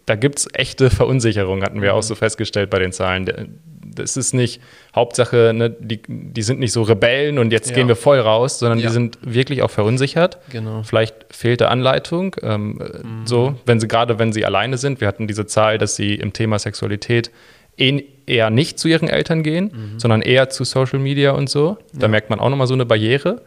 da 0.04 0.14
gibt 0.14 0.38
es 0.40 0.48
echte 0.52 0.90
Verunsicherung, 0.90 1.62
hatten 1.62 1.82
wir 1.82 1.94
auch 1.94 2.02
so 2.02 2.14
festgestellt 2.14 2.70
bei 2.70 2.78
den 2.78 2.92
Zahlen. 2.92 3.60
Das 3.94 4.18
ist 4.18 4.34
nicht 4.34 4.60
Hauptsache, 4.94 5.52
ne, 5.54 5.70
die, 5.70 6.02
die 6.06 6.42
sind 6.42 6.60
nicht 6.60 6.72
so 6.72 6.82
Rebellen 6.82 7.38
und 7.38 7.50
jetzt 7.50 7.70
Ja. 7.70 7.76
gehen 7.76 7.88
wir 7.88 7.96
voll 7.96 8.18
raus, 8.20 8.58
sondern 8.58 8.78
Ja. 8.78 8.88
die 8.88 8.92
sind 8.92 9.18
wirklich 9.22 9.62
auch 9.62 9.70
verunsichert. 9.70 10.36
Genau. 10.50 10.82
Vielleicht 10.82 11.14
fehlt 11.30 11.62
da 11.62 11.68
Anleitung. 11.68 12.36
Ähm, 12.42 12.78
äh, 12.80 12.98
So, 13.24 13.54
wenn 13.64 13.80
sie 13.80 13.88
gerade, 13.88 14.18
wenn 14.18 14.32
sie 14.34 14.44
alleine 14.44 14.76
sind, 14.76 15.00
wir 15.00 15.08
hatten 15.08 15.26
diese 15.26 15.46
Zahl, 15.46 15.78
dass 15.78 15.96
sie 15.96 16.14
im 16.14 16.34
Thema 16.34 16.58
Sexualität 16.58 17.30
eh- 17.78 18.04
eher 18.26 18.50
nicht 18.50 18.78
zu 18.78 18.88
ihren 18.88 19.08
Eltern 19.08 19.42
gehen, 19.42 19.94
sondern 19.98 20.20
eher 20.20 20.50
zu 20.50 20.64
Social 20.64 20.98
Media 20.98 21.30
und 21.30 21.48
so. 21.48 21.78
Da 21.94 22.08
merkt 22.08 22.28
man 22.28 22.38
auch 22.40 22.50
nochmal 22.50 22.66
so 22.66 22.74
eine 22.74 22.84
Barriere. 22.84 23.42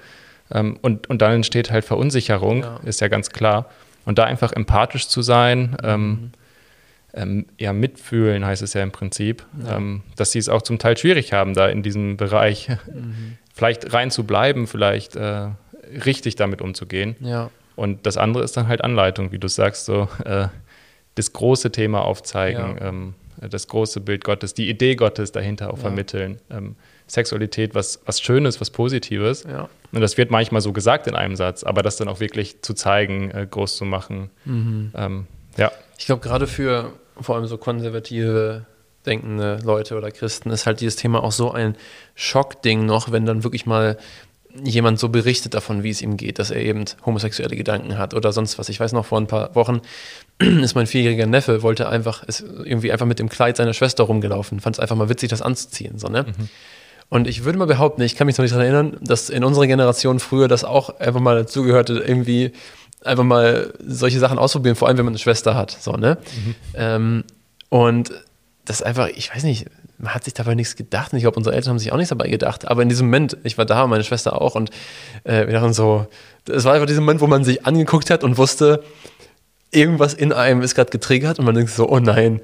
Ähm, 0.52 0.78
und, 0.82 1.08
und 1.10 1.22
dann 1.22 1.34
entsteht 1.34 1.72
halt 1.72 1.86
Verunsicherung, 1.86 2.64
Ja. 2.64 2.80
ist 2.84 3.02
ja 3.02 3.08
ganz 3.08 3.30
klar. 3.30 3.70
Und 4.06 4.18
da 4.18 4.24
einfach 4.24 4.52
empathisch 4.54 5.08
zu 5.08 5.22
sein, 5.22 5.78
ähm, 5.84 6.32
ähm, 7.14 7.46
ja, 7.58 7.74
mitfühlen 7.74 8.46
heißt 8.46 8.62
es 8.62 8.74
ja 8.74 8.84
im 8.84 8.92
Prinzip, 8.92 9.44
ähm, 9.68 10.04
dass 10.16 10.32
sie 10.32 10.40
es 10.40 10.48
auch 10.50 10.62
zum 10.62 10.78
Teil 10.80 10.96
schwierig 10.98 11.34
haben, 11.34 11.54
da 11.54 11.68
in 11.68 11.82
diesem 11.84 12.18
Bereich 12.18 12.70
vielleicht 13.54 13.94
rein 13.94 14.12
zu 14.12 14.24
bleiben, 14.26 14.68
vielleicht 14.68 15.16
äh, 15.16 15.48
richtig 16.06 16.36
damit 16.36 16.62
umzugehen. 16.62 17.16
Ja. 17.20 17.50
Und 17.76 18.06
das 18.06 18.18
andere 18.18 18.44
ist 18.44 18.58
dann 18.58 18.68
halt 18.68 18.84
Anleitung, 18.84 19.32
wie 19.32 19.40
du 19.40 19.48
sagst, 19.48 19.86
so 19.86 20.08
äh, 20.26 20.48
das 21.16 21.34
große 21.34 21.72
Thema 21.72 22.02
aufzeigen, 22.04 22.78
Ja. 22.80 22.88
ähm, 22.90 23.14
das 23.42 23.68
große 23.68 24.00
Bild 24.02 24.24
Gottes, 24.24 24.54
die 24.54 24.70
Idee 24.70 24.96
Gottes 24.96 25.32
dahinter 25.32 25.70
auch 25.72 25.78
Ja. 25.78 25.82
vermitteln. 25.84 26.40
Ähm, 26.50 26.76
Sexualität, 27.08 27.74
was, 27.76 28.00
was 28.06 28.22
Schönes, 28.22 28.62
was 28.62 28.70
Positives. 28.70 29.44
Ja. 29.44 29.70
Und 29.92 30.02
das 30.02 30.18
wird 30.18 30.30
manchmal 30.32 30.62
so 30.62 30.74
gesagt 30.74 31.08
in 31.08 31.16
einem 31.16 31.36
Satz, 31.36 31.64
aber 31.64 31.82
das 31.82 31.98
dann 31.98 32.08
auch 32.08 32.20
wirklich 32.20 32.62
zu 32.62 32.74
zeigen, 32.74 33.32
äh, 33.32 33.48
groß 33.50 33.78
zu 33.78 33.86
machen. 33.86 34.30
Mhm. 34.46 34.92
Ähm, 34.96 35.28
ja, 35.58 35.72
Ich 35.98 36.06
glaube, 36.06 36.22
gerade 36.22 36.46
für 36.48 36.94
vor 37.20 37.36
allem 37.36 37.48
so 37.48 37.58
konservative 37.58 38.66
denkende 39.06 39.60
Leute 39.64 39.98
oder 39.98 40.12
Christen 40.12 40.52
ist 40.52 40.66
halt 40.66 40.82
dieses 40.82 40.96
Thema 40.98 41.24
auch 41.24 41.32
so 41.32 41.52
ein 41.52 41.76
Schockding 42.16 42.86
noch, 42.86 43.12
wenn 43.12 43.26
dann 43.26 43.44
wirklich 43.44 43.66
mal 43.66 43.98
jemand 44.64 45.00
so 45.00 45.10
berichtet 45.10 45.54
davon, 45.54 45.84
wie 45.84 45.90
es 45.90 46.02
ihm 46.02 46.18
geht, 46.18 46.40
dass 46.40 46.50
er 46.50 46.62
eben 46.62 46.86
homosexuelle 47.06 47.56
Gedanken 47.56 47.98
hat 47.98 48.14
oder 48.14 48.32
sonst 48.32 48.58
was. 48.58 48.70
Ich 48.70 48.80
weiß 48.80 48.94
noch, 48.94 49.06
vor 49.06 49.20
ein 49.20 49.28
paar 49.28 49.54
Wochen 49.56 49.82
ist 50.40 50.76
mein 50.76 50.88
vierjähriger 50.88 51.28
Neffe, 51.28 51.62
wollte 51.62 51.90
einfach, 51.90 52.24
ist 52.24 52.42
irgendwie 52.42 52.92
einfach 52.92 53.06
mit 53.06 53.20
dem 53.20 53.30
Kleid 53.30 53.58
seiner 53.58 53.74
Schwester 53.74 54.06
rumgelaufen, 54.06 54.60
fand 54.60 54.76
es 54.76 54.80
einfach 54.80 54.96
mal 54.96 55.10
witzig, 55.10 55.30
das 55.30 55.42
anzuziehen. 55.42 56.00
So, 56.00 56.08
ne? 56.08 56.26
Und 57.10 57.28
ich 57.28 57.44
würde 57.44 57.58
mal 57.58 57.66
behaupten, 57.66 58.02
ich 58.02 58.16
kann 58.16 58.28
mich 58.28 58.38
noch 58.38 58.44
nicht 58.44 58.54
daran 58.54 58.66
erinnern, 58.66 58.98
dass 59.02 59.30
in 59.30 59.44
unserer 59.44 59.68
Generation 59.68 60.20
früher 60.20 60.48
das 60.48 60.64
auch 60.64 61.00
einfach 61.00 61.20
mal 61.20 61.36
dazugehörte, 61.36 62.04
irgendwie 62.06 62.52
einfach 63.04 63.24
mal 63.24 63.74
solche 63.86 64.20
Sachen 64.20 64.38
ausprobieren, 64.38 64.76
vor 64.76 64.88
allem 64.88 64.98
wenn 64.98 65.06
man 65.06 65.14
eine 65.14 65.20
Schwester 65.20 65.56
hat. 65.56 65.72
So, 65.72 65.94
ne? 65.94 66.18
Ähm, 66.76 67.24
und 67.70 68.12
das 68.66 68.84
einfach, 68.84 69.08
ich 69.08 69.34
weiß 69.34 69.44
nicht, 69.44 69.68
man 70.00 70.14
hat 70.14 70.24
sich 70.24 70.34
dabei 70.34 70.56
nichts 70.56 70.76
gedacht. 70.76 71.14
Ich 71.14 71.22
glaube, 71.22 71.38
unsere 71.38 71.56
Eltern 71.56 71.72
haben 71.72 71.80
sich 71.80 71.92
auch 71.92 71.98
nichts 71.98 72.10
dabei 72.10 72.30
gedacht. 72.30 72.68
Aber 72.68 72.82
in 72.82 72.90
diesem 72.90 73.08
Moment, 73.08 73.38
ich 73.44 73.58
war 73.58 73.66
da, 73.66 73.86
meine 73.86 74.04
Schwester 74.04 74.42
auch, 74.42 74.56
und 74.56 74.72
äh, 75.26 75.46
wir 75.46 75.54
dachten 75.54 75.74
so, 75.74 76.08
es 76.48 76.64
war 76.64 76.74
einfach 76.74 76.88
dieser 76.88 77.02
Moment, 77.02 77.20
wo 77.22 77.28
man 77.28 77.44
sich 77.44 77.66
angeguckt 77.66 78.10
hat 78.10 78.24
und 78.24 78.38
wusste, 78.38 78.84
irgendwas 79.72 80.14
in 80.14 80.32
einem 80.32 80.62
ist 80.62 80.74
gerade 80.74 80.90
getriggert 80.90 81.38
und 81.38 81.46
man 81.46 81.54
denkt 81.54 81.72
so, 81.72 81.88
oh 81.90 82.00
nein. 82.00 82.40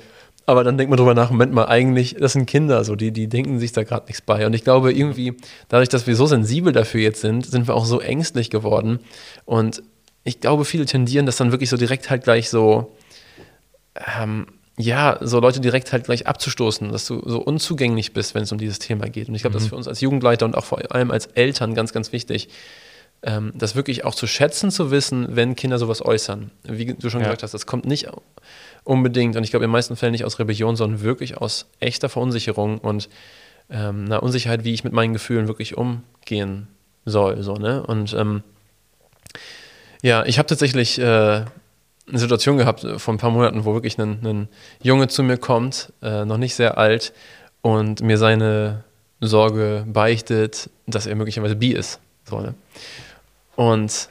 Aber 0.45 0.63
dann 0.63 0.77
denkt 0.77 0.89
man 0.89 0.97
drüber 0.97 1.15
nach, 1.15 1.31
Moment 1.31 1.53
mal, 1.53 1.65
eigentlich, 1.65 2.17
das 2.19 2.33
sind 2.33 2.45
Kinder, 2.45 2.83
so, 2.83 2.95
die, 2.95 3.11
die 3.11 3.27
denken 3.27 3.57
sich 3.57 3.71
da 3.71 3.83
gerade 3.83 4.05
nichts 4.05 4.21
bei. 4.21 4.45
Und 4.45 4.53
ich 4.53 4.63
glaube, 4.63 4.93
irgendwie, 4.93 5.37
dadurch, 5.69 5.89
dass 5.89 6.05
wir 6.05 6.15
so 6.15 6.27
sensibel 6.27 6.71
dafür 6.71 7.01
jetzt 7.01 7.21
sind, 7.21 7.45
sind 7.45 7.67
wir 7.67 7.73
auch 7.73 7.85
so 7.85 7.99
ängstlich 7.99 8.49
geworden. 8.49 8.99
Und 9.45 9.81
ich 10.23 10.41
glaube, 10.41 10.65
viele 10.65 10.85
tendieren 10.85 11.25
das 11.25 11.37
dann 11.37 11.51
wirklich 11.51 11.69
so 11.69 11.77
direkt 11.77 12.09
halt 12.09 12.25
gleich 12.25 12.49
so, 12.49 12.95
ähm, 14.19 14.47
ja, 14.77 15.17
so 15.21 15.39
Leute 15.39 15.61
direkt 15.61 15.93
halt 15.93 16.03
gleich 16.05 16.27
abzustoßen, 16.27 16.91
dass 16.91 17.05
du 17.05 17.21
so 17.25 17.39
unzugänglich 17.41 18.13
bist, 18.13 18.35
wenn 18.35 18.43
es 18.43 18.51
um 18.51 18.57
dieses 18.57 18.79
Thema 18.79 19.07
geht. 19.09 19.29
Und 19.29 19.35
ich 19.35 19.41
glaube, 19.41 19.53
das 19.53 19.63
ist 19.63 19.69
für 19.69 19.75
uns 19.75 19.87
als 19.87 20.01
Jugendleiter 20.01 20.45
und 20.45 20.55
auch 20.55 20.65
vor 20.65 20.79
allem 20.93 21.11
als 21.11 21.27
Eltern 21.27 21.75
ganz, 21.75 21.93
ganz 21.93 22.11
wichtig, 22.11 22.49
ähm, 23.23 23.53
das 23.55 23.75
wirklich 23.75 24.03
auch 24.03 24.13
zu 24.13 24.27
schätzen, 24.27 24.71
zu 24.71 24.91
wissen, 24.91 25.35
wenn 25.35 25.55
Kinder 25.55 25.79
sowas 25.79 26.03
äußern. 26.03 26.51
Wie 26.63 26.93
du 26.93 27.09
schon 27.09 27.21
Ja. 27.21 27.27
gesagt 27.27 27.43
hast, 27.43 27.53
das 27.53 27.65
kommt 27.65 27.85
nicht 27.85 28.07
unbedingt, 28.83 29.35
und 29.37 29.43
ich 29.43 29.49
glaube 29.49 29.63
in 29.63 29.69
den 29.69 29.73
meisten 29.73 29.95
Fällen 29.95 30.11
nicht 30.11 30.25
aus 30.25 30.39
Rebellion, 30.39 30.75
sondern 30.75 31.01
wirklich 31.01 31.37
aus 31.37 31.67
echter 31.79 32.09
Verunsicherung 32.09 32.77
und 32.79 33.09
ähm, 33.69 34.05
einer 34.05 34.21
Unsicherheit, 34.21 34.63
wie 34.63 34.73
ich 34.73 34.83
mit 34.83 34.93
meinen 34.93 35.13
Gefühlen 35.13 35.47
wirklich 35.47 35.77
umgehen 35.77 36.67
soll. 37.05 37.41
So, 37.41 37.55
ne? 37.55 37.81
Und 37.81 38.13
ähm, 38.13 38.43
ja, 40.03 40.23
ich 40.25 40.37
habe 40.37 40.47
tatsächlich 40.47 40.99
äh, 40.99 41.45
eine 42.07 42.19
Situation 42.19 42.57
gehabt 42.57 42.83
äh, 42.83 42.99
vor 42.99 43.13
ein 43.13 43.17
paar 43.17 43.31
Monaten, 43.31 43.65
wo 43.65 43.73
wirklich 43.73 43.97
ein, 43.99 44.19
ein 44.23 44.47
Junge 44.81 45.07
zu 45.07 45.23
mir 45.23 45.37
kommt, 45.37 45.91
äh, 46.01 46.25
noch 46.25 46.37
nicht 46.37 46.55
sehr 46.55 46.77
alt, 46.77 47.13
und 47.61 48.01
mir 48.01 48.17
seine 48.19 48.83
Sorge 49.21 49.85
beichtet, 49.87 50.69
dass 50.85 51.07
er 51.07 51.15
möglicherweise 51.15 51.55
bi 51.55 51.71
ist. 51.71 51.99
So, 52.29 52.39
ne? 52.41 52.53
Und 53.55 54.09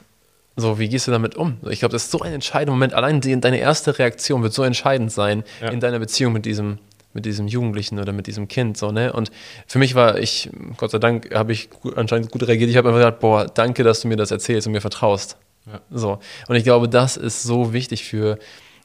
so, 0.56 0.78
wie 0.78 0.88
gehst 0.88 1.06
du 1.06 1.12
damit 1.12 1.36
um? 1.36 1.56
Ich 1.68 1.80
glaube, 1.80 1.92
das 1.92 2.04
ist 2.04 2.10
so 2.10 2.20
ein 2.20 2.32
entscheidender 2.32 2.72
Moment. 2.72 2.94
Allein 2.94 3.20
die, 3.20 3.40
deine 3.40 3.58
erste 3.58 3.98
Reaktion 3.98 4.42
wird 4.42 4.52
so 4.52 4.62
entscheidend 4.62 5.12
sein 5.12 5.44
Ja. 5.60 5.68
in 5.68 5.80
deiner 5.80 5.98
Beziehung 5.98 6.32
mit 6.32 6.46
diesem, 6.46 6.78
mit 7.12 7.26
diesem 7.26 7.46
Jugendlichen 7.48 7.98
oder 7.98 8.12
mit 8.12 8.26
diesem 8.26 8.48
Kind. 8.48 8.76
So, 8.76 8.90
ne? 8.90 9.12
Und 9.12 9.30
für 9.66 9.78
mich 9.78 9.94
war 9.94 10.18
ich, 10.18 10.50
Gott 10.76 10.90
sei 10.92 10.98
Dank, 10.98 11.32
habe 11.34 11.52
ich 11.52 11.68
anscheinend 11.96 12.30
gut 12.30 12.46
reagiert. 12.46 12.70
Ich 12.70 12.76
habe 12.76 12.88
einfach 12.88 13.00
gesagt, 13.00 13.20
boah, 13.20 13.46
danke, 13.46 13.82
dass 13.84 14.00
du 14.00 14.08
mir 14.08 14.16
das 14.16 14.30
erzählst 14.30 14.66
und 14.66 14.72
mir 14.72 14.80
vertraust. 14.80 15.36
Ja. 15.66 15.80
So. 15.90 16.18
Und 16.48 16.56
ich 16.56 16.64
glaube, 16.64 16.88
das 16.88 17.16
ist 17.16 17.42
so 17.42 17.72
wichtig 17.72 18.04
für 18.04 18.38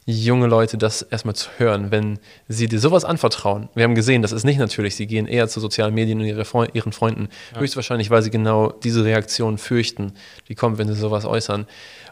junge 0.06 0.46
Leute, 0.46 0.78
das 0.78 1.02
erstmal 1.02 1.34
zu 1.34 1.50
hören, 1.58 1.90
wenn 1.90 2.18
sie 2.48 2.68
dir 2.68 2.80
sowas 2.80 3.04
anvertrauen. 3.04 3.68
Wir 3.74 3.84
haben 3.84 3.94
gesehen, 3.94 4.22
das 4.22 4.32
ist 4.32 4.44
nicht 4.44 4.58
natürlich. 4.58 4.96
Sie 4.96 5.06
gehen 5.06 5.26
eher 5.26 5.48
zu 5.48 5.60
sozialen 5.60 5.94
Medien 5.94 6.20
und 6.20 6.26
ihre 6.26 6.44
Freu 6.44 6.66
ihren 6.72 6.92
Freunden. 6.92 7.28
Höchstwahrscheinlich, 7.56 8.10
weil 8.10 8.22
sie 8.22 8.30
genau 8.30 8.72
diese 8.72 9.04
Reaktion 9.04 9.58
fürchten, 9.58 10.14
die 10.48 10.54
kommt, 10.54 10.78
wenn 10.78 10.88
sie 10.88 10.94
sowas 10.94 11.24
äußern. 11.24 11.66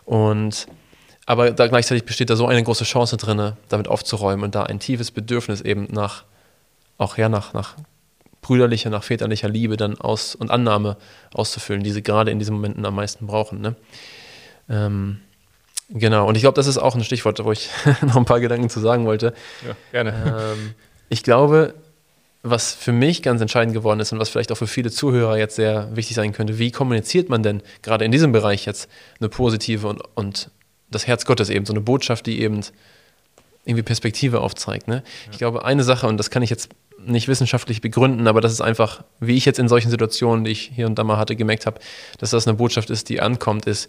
Und 0.04 0.66
aber 1.26 1.50
da 1.50 1.66
gleichzeitig 1.66 2.04
besteht 2.04 2.30
da 2.30 2.36
so 2.36 2.46
eine 2.46 2.62
große 2.62 2.84
Chance 2.84 3.18
drin, 3.18 3.52
damit 3.68 3.88
aufzuräumen 3.88 4.44
und 4.44 4.54
da 4.54 4.62
ein 4.62 4.80
tiefes 4.80 5.10
Bedürfnis 5.10 5.60
eben 5.60 5.86
nach, 5.90 6.24
auch 6.96 7.18
ja, 7.18 7.28
nach, 7.28 7.52
nach 7.52 7.76
brüderlicher, 8.40 8.88
nach 8.88 9.02
väterlicher 9.02 9.48
Liebe 9.48 9.76
dann 9.76 9.98
aus 10.00 10.34
und 10.34 10.50
Annahme 10.50 10.96
auszufüllen, 11.34 11.82
die 11.82 11.90
sie 11.90 12.02
gerade 12.02 12.30
in 12.30 12.38
diesen 12.38 12.54
Momenten 12.54 12.86
am 12.86 12.94
meisten 12.94 13.26
brauchen. 13.26 13.60
Ne? 13.60 13.76
Ähm, 14.68 15.20
genau, 15.88 16.28
und 16.28 16.36
ich 16.36 16.42
glaube, 16.42 16.56
das 16.56 16.66
ist 16.66 16.78
auch 16.78 16.94
ein 16.94 17.04
Stichwort, 17.04 17.42
wo 17.44 17.52
ich 17.52 17.70
noch 18.02 18.16
ein 18.16 18.24
paar 18.24 18.40
Gedanken 18.40 18.68
zu 18.68 18.80
sagen 18.80 19.06
wollte. 19.06 19.34
ja 19.66 19.76
gerne. 19.92 20.54
Ähm, 20.54 20.74
ich 21.08 21.22
glaube, 21.22 21.74
was 22.42 22.72
für 22.72 22.92
mich 22.92 23.22
ganz 23.22 23.40
entscheidend 23.40 23.74
geworden 23.74 24.00
ist 24.00 24.12
und 24.12 24.18
was 24.18 24.28
vielleicht 24.28 24.52
auch 24.52 24.56
für 24.56 24.66
viele 24.66 24.90
Zuhörer 24.90 25.38
jetzt 25.38 25.56
sehr 25.56 25.94
wichtig 25.96 26.14
sein 26.14 26.32
könnte, 26.32 26.58
wie 26.58 26.70
kommuniziert 26.70 27.28
man 27.28 27.42
denn 27.42 27.62
gerade 27.82 28.04
in 28.04 28.12
diesem 28.12 28.32
Bereich 28.32 28.64
jetzt 28.64 28.88
eine 29.18 29.28
positive 29.28 29.88
und, 29.88 30.02
und 30.14 30.50
das 30.90 31.06
Herz 31.06 31.24
Gottes 31.24 31.50
eben, 31.50 31.66
so 31.66 31.72
eine 31.72 31.80
Botschaft, 31.80 32.26
die 32.26 32.40
eben 32.40 32.60
irgendwie 33.64 33.82
Perspektive 33.82 34.40
aufzeigt. 34.40 34.88
Ne? 34.88 35.02
Ich 35.30 35.38
glaube, 35.38 35.64
eine 35.64 35.84
Sache, 35.84 36.06
und 36.06 36.16
das 36.16 36.30
kann 36.30 36.42
ich 36.42 36.48
jetzt 36.48 36.70
nicht 37.04 37.28
wissenschaftlich 37.28 37.80
begründen, 37.80 38.26
aber 38.26 38.40
das 38.40 38.52
ist 38.52 38.60
einfach, 38.60 39.04
wie 39.20 39.36
ich 39.36 39.44
jetzt 39.44 39.58
in 39.58 39.68
solchen 39.68 39.90
Situationen, 39.90 40.44
die 40.44 40.52
ich 40.52 40.72
hier 40.74 40.86
und 40.86 40.98
da 40.98 41.04
mal 41.04 41.18
hatte, 41.18 41.36
gemerkt 41.36 41.66
habe, 41.66 41.80
dass 42.18 42.30
das 42.30 42.46
eine 42.48 42.56
Botschaft 42.56 42.90
ist, 42.90 43.08
die 43.08 43.20
ankommt, 43.20 43.66
ist, 43.66 43.88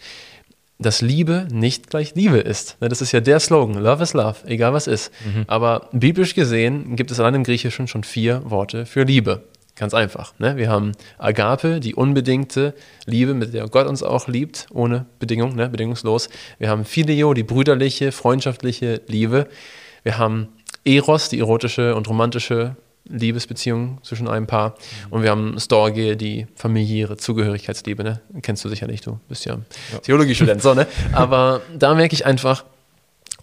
dass 0.80 1.02
Liebe 1.02 1.48
nicht 1.52 1.90
gleich 1.90 2.16
Liebe 2.16 2.38
ist. 2.38 2.78
Ne, 2.82 2.88
Das 2.88 3.02
ist 3.02 3.12
ja 3.12 3.20
der 3.20 3.40
Slogan, 3.40 3.82
Love 3.82 4.02
is 4.02 4.14
Love, 4.14 4.38
egal 4.46 4.74
was 4.74 4.88
ist. 4.88 5.12
Aber 5.48 5.90
biblisch 5.92 6.34
gesehen 6.34 6.96
gibt 6.96 7.12
es 7.12 7.20
allein 7.20 7.36
im 7.36 7.44
Griechischen 7.44 7.88
schon 7.88 8.04
vier 8.04 8.42
Worte 8.50 8.86
für 8.86 9.04
Liebe. 9.04 9.44
Ganz 9.76 9.94
einfach. 9.94 10.34
Ne? 10.40 10.58
Wir 10.58 10.70
haben 10.70 10.92
Agape, 11.18 11.80
die 11.80 11.96
unbedingte 11.96 12.74
Liebe, 13.06 13.34
mit 13.34 13.54
der 13.54 13.68
Gott 13.68 13.88
uns 13.88 14.04
auch 14.04 14.28
liebt, 14.28 14.68
ohne 14.74 15.06
Bedingung, 15.20 15.56
ne? 15.56 15.70
bedingungslos. 15.70 16.28
Wir 16.58 16.70
haben 16.70 16.84
Phileo, 16.84 17.34
die 17.34 17.44
brüderliche, 17.44 18.12
freundschaftliche 18.12 19.02
Liebe. 19.08 19.48
Wir 20.04 20.18
haben 20.18 20.50
Eros, 20.84 21.30
die 21.30 21.40
erotische 21.40 21.96
und 21.96 22.10
romantische 22.10 22.76
Liebesbeziehung 23.10 24.00
zwischen 24.04 24.28
einem 24.28 24.48
Paar. 24.48 24.76
Und 25.10 25.24
wir 25.24 25.32
haben 25.32 25.60
Storge, 25.60 26.16
die 26.16 26.48
familiäre 26.56 27.18
Zugehörigkeitsliebe. 27.18 28.04
Ne? 28.04 28.22
Kennst 28.42 28.64
du 28.64 28.70
sicherlich, 28.70 29.02
du 29.02 29.20
bist 29.28 29.46
ja, 29.46 29.58
Theologiestudent. 30.04 30.62
So, 30.62 30.74
ne? 30.74 30.88
Aber 31.12 31.62
da 31.78 31.94
merke 31.96 32.14
ich 32.14 32.26
einfach, 32.26 32.66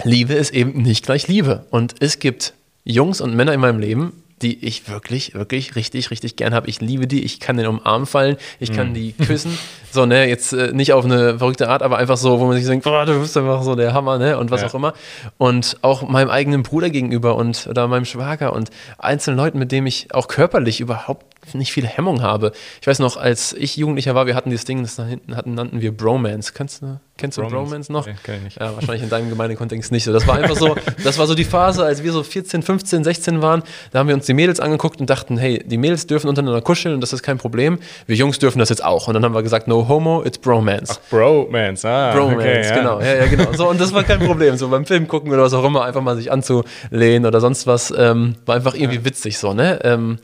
Liebe 0.05 0.35
ist 0.35 0.52
eben 0.52 0.83
nicht 0.83 1.05
gleich 1.05 1.29
Liebe. 1.29 1.66
Und 1.70 1.96
es 2.00 2.18
gibt 2.18 2.55
Jungs 2.85 3.20
und 3.20 3.35
Männer 3.35 3.52
in 3.52 3.61
meinem 3.61 3.81
Leben, 3.81 4.12
die 4.42 4.64
ich 4.66 4.88
wirklich, 4.90 5.35
wirklich, 5.35 5.77
richtig, 5.77 6.11
richtig 6.11 6.37
gern 6.37 6.53
habe. 6.53 6.68
Ich 6.68 6.81
liebe 6.81 7.07
die, 7.07 7.25
ich 7.25 7.40
kann 7.40 7.57
den 7.57 7.66
umarm 7.66 8.07
fallen, 8.07 8.37
ich 8.61 8.72
kann 8.72 8.92
die 8.92 9.12
küssen. 9.27 9.57
So, 9.90 10.05
ne, 10.05 10.29
jetzt 10.29 10.53
äh, 10.53 10.72
nicht 10.72 10.92
auf 10.92 11.05
eine 11.07 11.38
verrückte 11.38 11.68
Art, 11.70 11.83
aber 11.83 11.96
einfach 11.96 12.18
so, 12.18 12.38
wo 12.38 12.44
man 12.46 12.57
sich 12.57 12.66
denkt, 12.66 12.85
boah, 12.85 13.07
du 13.07 13.18
bist 13.20 13.37
einfach 13.37 13.62
so 13.62 13.75
der 13.75 13.94
Hammer, 13.94 14.18
ne, 14.18 14.38
und 14.38 14.51
was 14.51 14.61
Ja. 14.61 14.66
auch 14.68 14.75
immer. 14.75 14.92
Und 15.38 15.79
auch 15.81 16.07
meinem 16.07 16.29
eigenen 16.29 16.62
Bruder 16.62 16.90
gegenüber 16.90 17.35
und 17.37 17.66
oder 17.66 17.88
meinem 17.88 18.05
Schwager 18.05 18.53
und 18.53 18.70
einzelnen 18.99 19.38
Leuten, 19.38 19.59
mit 19.59 19.72
denen 19.72 19.87
ich 19.87 20.12
auch 20.14 20.29
körperlich 20.29 20.81
überhaupt 20.81 21.25
nicht 21.54 21.72
viel 21.72 21.87
Hemmung 21.87 22.22
habe. 22.22 22.52
Ich 22.80 22.87
weiß 22.87 22.98
noch, 22.98 23.16
als 23.16 23.52
ich 23.52 23.76
Jugendlicher 23.76 24.14
war, 24.14 24.26
wir 24.26 24.35
hatten 24.35 24.50
dieses 24.50 24.64
Ding, 24.64 24.82
das 24.82 24.96
da 24.96 25.04
hinten 25.04 25.37
hatten, 25.37 25.54
nannten 25.54 25.80
wir 25.80 25.96
Bromance. 25.96 26.52
Kennst 26.52 26.82
du, 26.82 27.00
kennst 27.16 27.38
du 27.38 27.42
Bromance, 27.42 27.64
Bromance 27.64 27.92
noch? 27.92 28.06
Nee, 28.06 28.14
kenn 28.22 28.37
ich 28.37 28.42
nicht. 28.44 28.61
Ja, 28.61 28.74
wahrscheinlich 28.74 29.02
in 29.02 29.09
deinem 29.09 29.28
Gemeindekontext 29.28 29.92
nicht 29.92 30.04
so. 30.04 30.12
Das 30.12 30.26
war 30.26 30.37
einfach 30.37 30.56
so, 30.56 30.76
das 31.04 31.18
war 31.18 31.26
so 31.26 31.35
die 31.35 31.44
Phase, 31.44 31.85
als 31.85 32.02
wir 32.02 32.12
so 32.12 32.22
14, 32.22 32.62
15, 32.62 33.04
16 33.04 33.42
waren. 33.42 33.62
Da 33.92 34.00
haben 34.00 34.09
wir 34.09 34.14
uns 34.14 34.26
die 34.26 34.35
Mädels 34.35 34.61
angeguckt 34.61 35.00
und 35.00 35.11
dachten, 35.11 35.38
hey, 35.38 35.62
die 35.64 35.76
Mädels 35.76 36.06
dürfen 36.06 36.28
untereinander 36.28 36.62
kuscheln 36.62 36.94
und 36.94 37.00
das 37.00 37.12
ist 37.12 37.22
kein 37.22 37.38
Problem. 37.38 37.78
Wir 38.06 38.16
Jungs 38.16 38.38
dürfen 38.38 38.59
das 38.59 38.68
jetzt 38.68 38.85
auch. 38.85 39.09
Und 39.09 39.14
dann 39.14 39.24
haben 39.24 39.35
wir 39.35 39.42
gesagt, 39.42 39.68
no 39.68 39.88
homo, 39.88 40.24
it's 40.24 40.38
Bromance. 40.38 40.96
Ach, 40.96 41.11
Bromance, 41.11 41.88
ah. 41.88 42.14
Bromance, 42.14 42.38
okay, 42.38 42.62
ja. 42.62 42.74
genau. 42.74 43.00
Ja, 43.00 43.14
ja, 43.14 43.26
genau. 43.26 43.52
So, 43.52 43.68
und 43.68 43.80
das 43.80 43.92
war 43.92 44.04
kein 44.04 44.20
Problem. 44.20 44.56
So 44.56 44.68
beim 44.68 44.87
Film 44.87 45.09
gucken 45.09 45.32
oder 45.32 45.42
was 45.42 45.54
auch 45.54 45.64
immer, 45.64 45.85
einfach 45.85 46.02
mal 46.02 46.16
sich 46.16 46.30
anzulehnen 46.32 47.26
oder 47.26 47.40
sonst 47.40 47.66
was, 47.66 47.92
ähm, 47.96 48.37
war 48.46 48.56
einfach 48.56 48.74
irgendwie 48.74 48.96
ja. 48.96 49.04
witzig 49.04 49.38
so, 49.38 49.52
ne? 49.52 49.78
Ähm, 49.85 50.18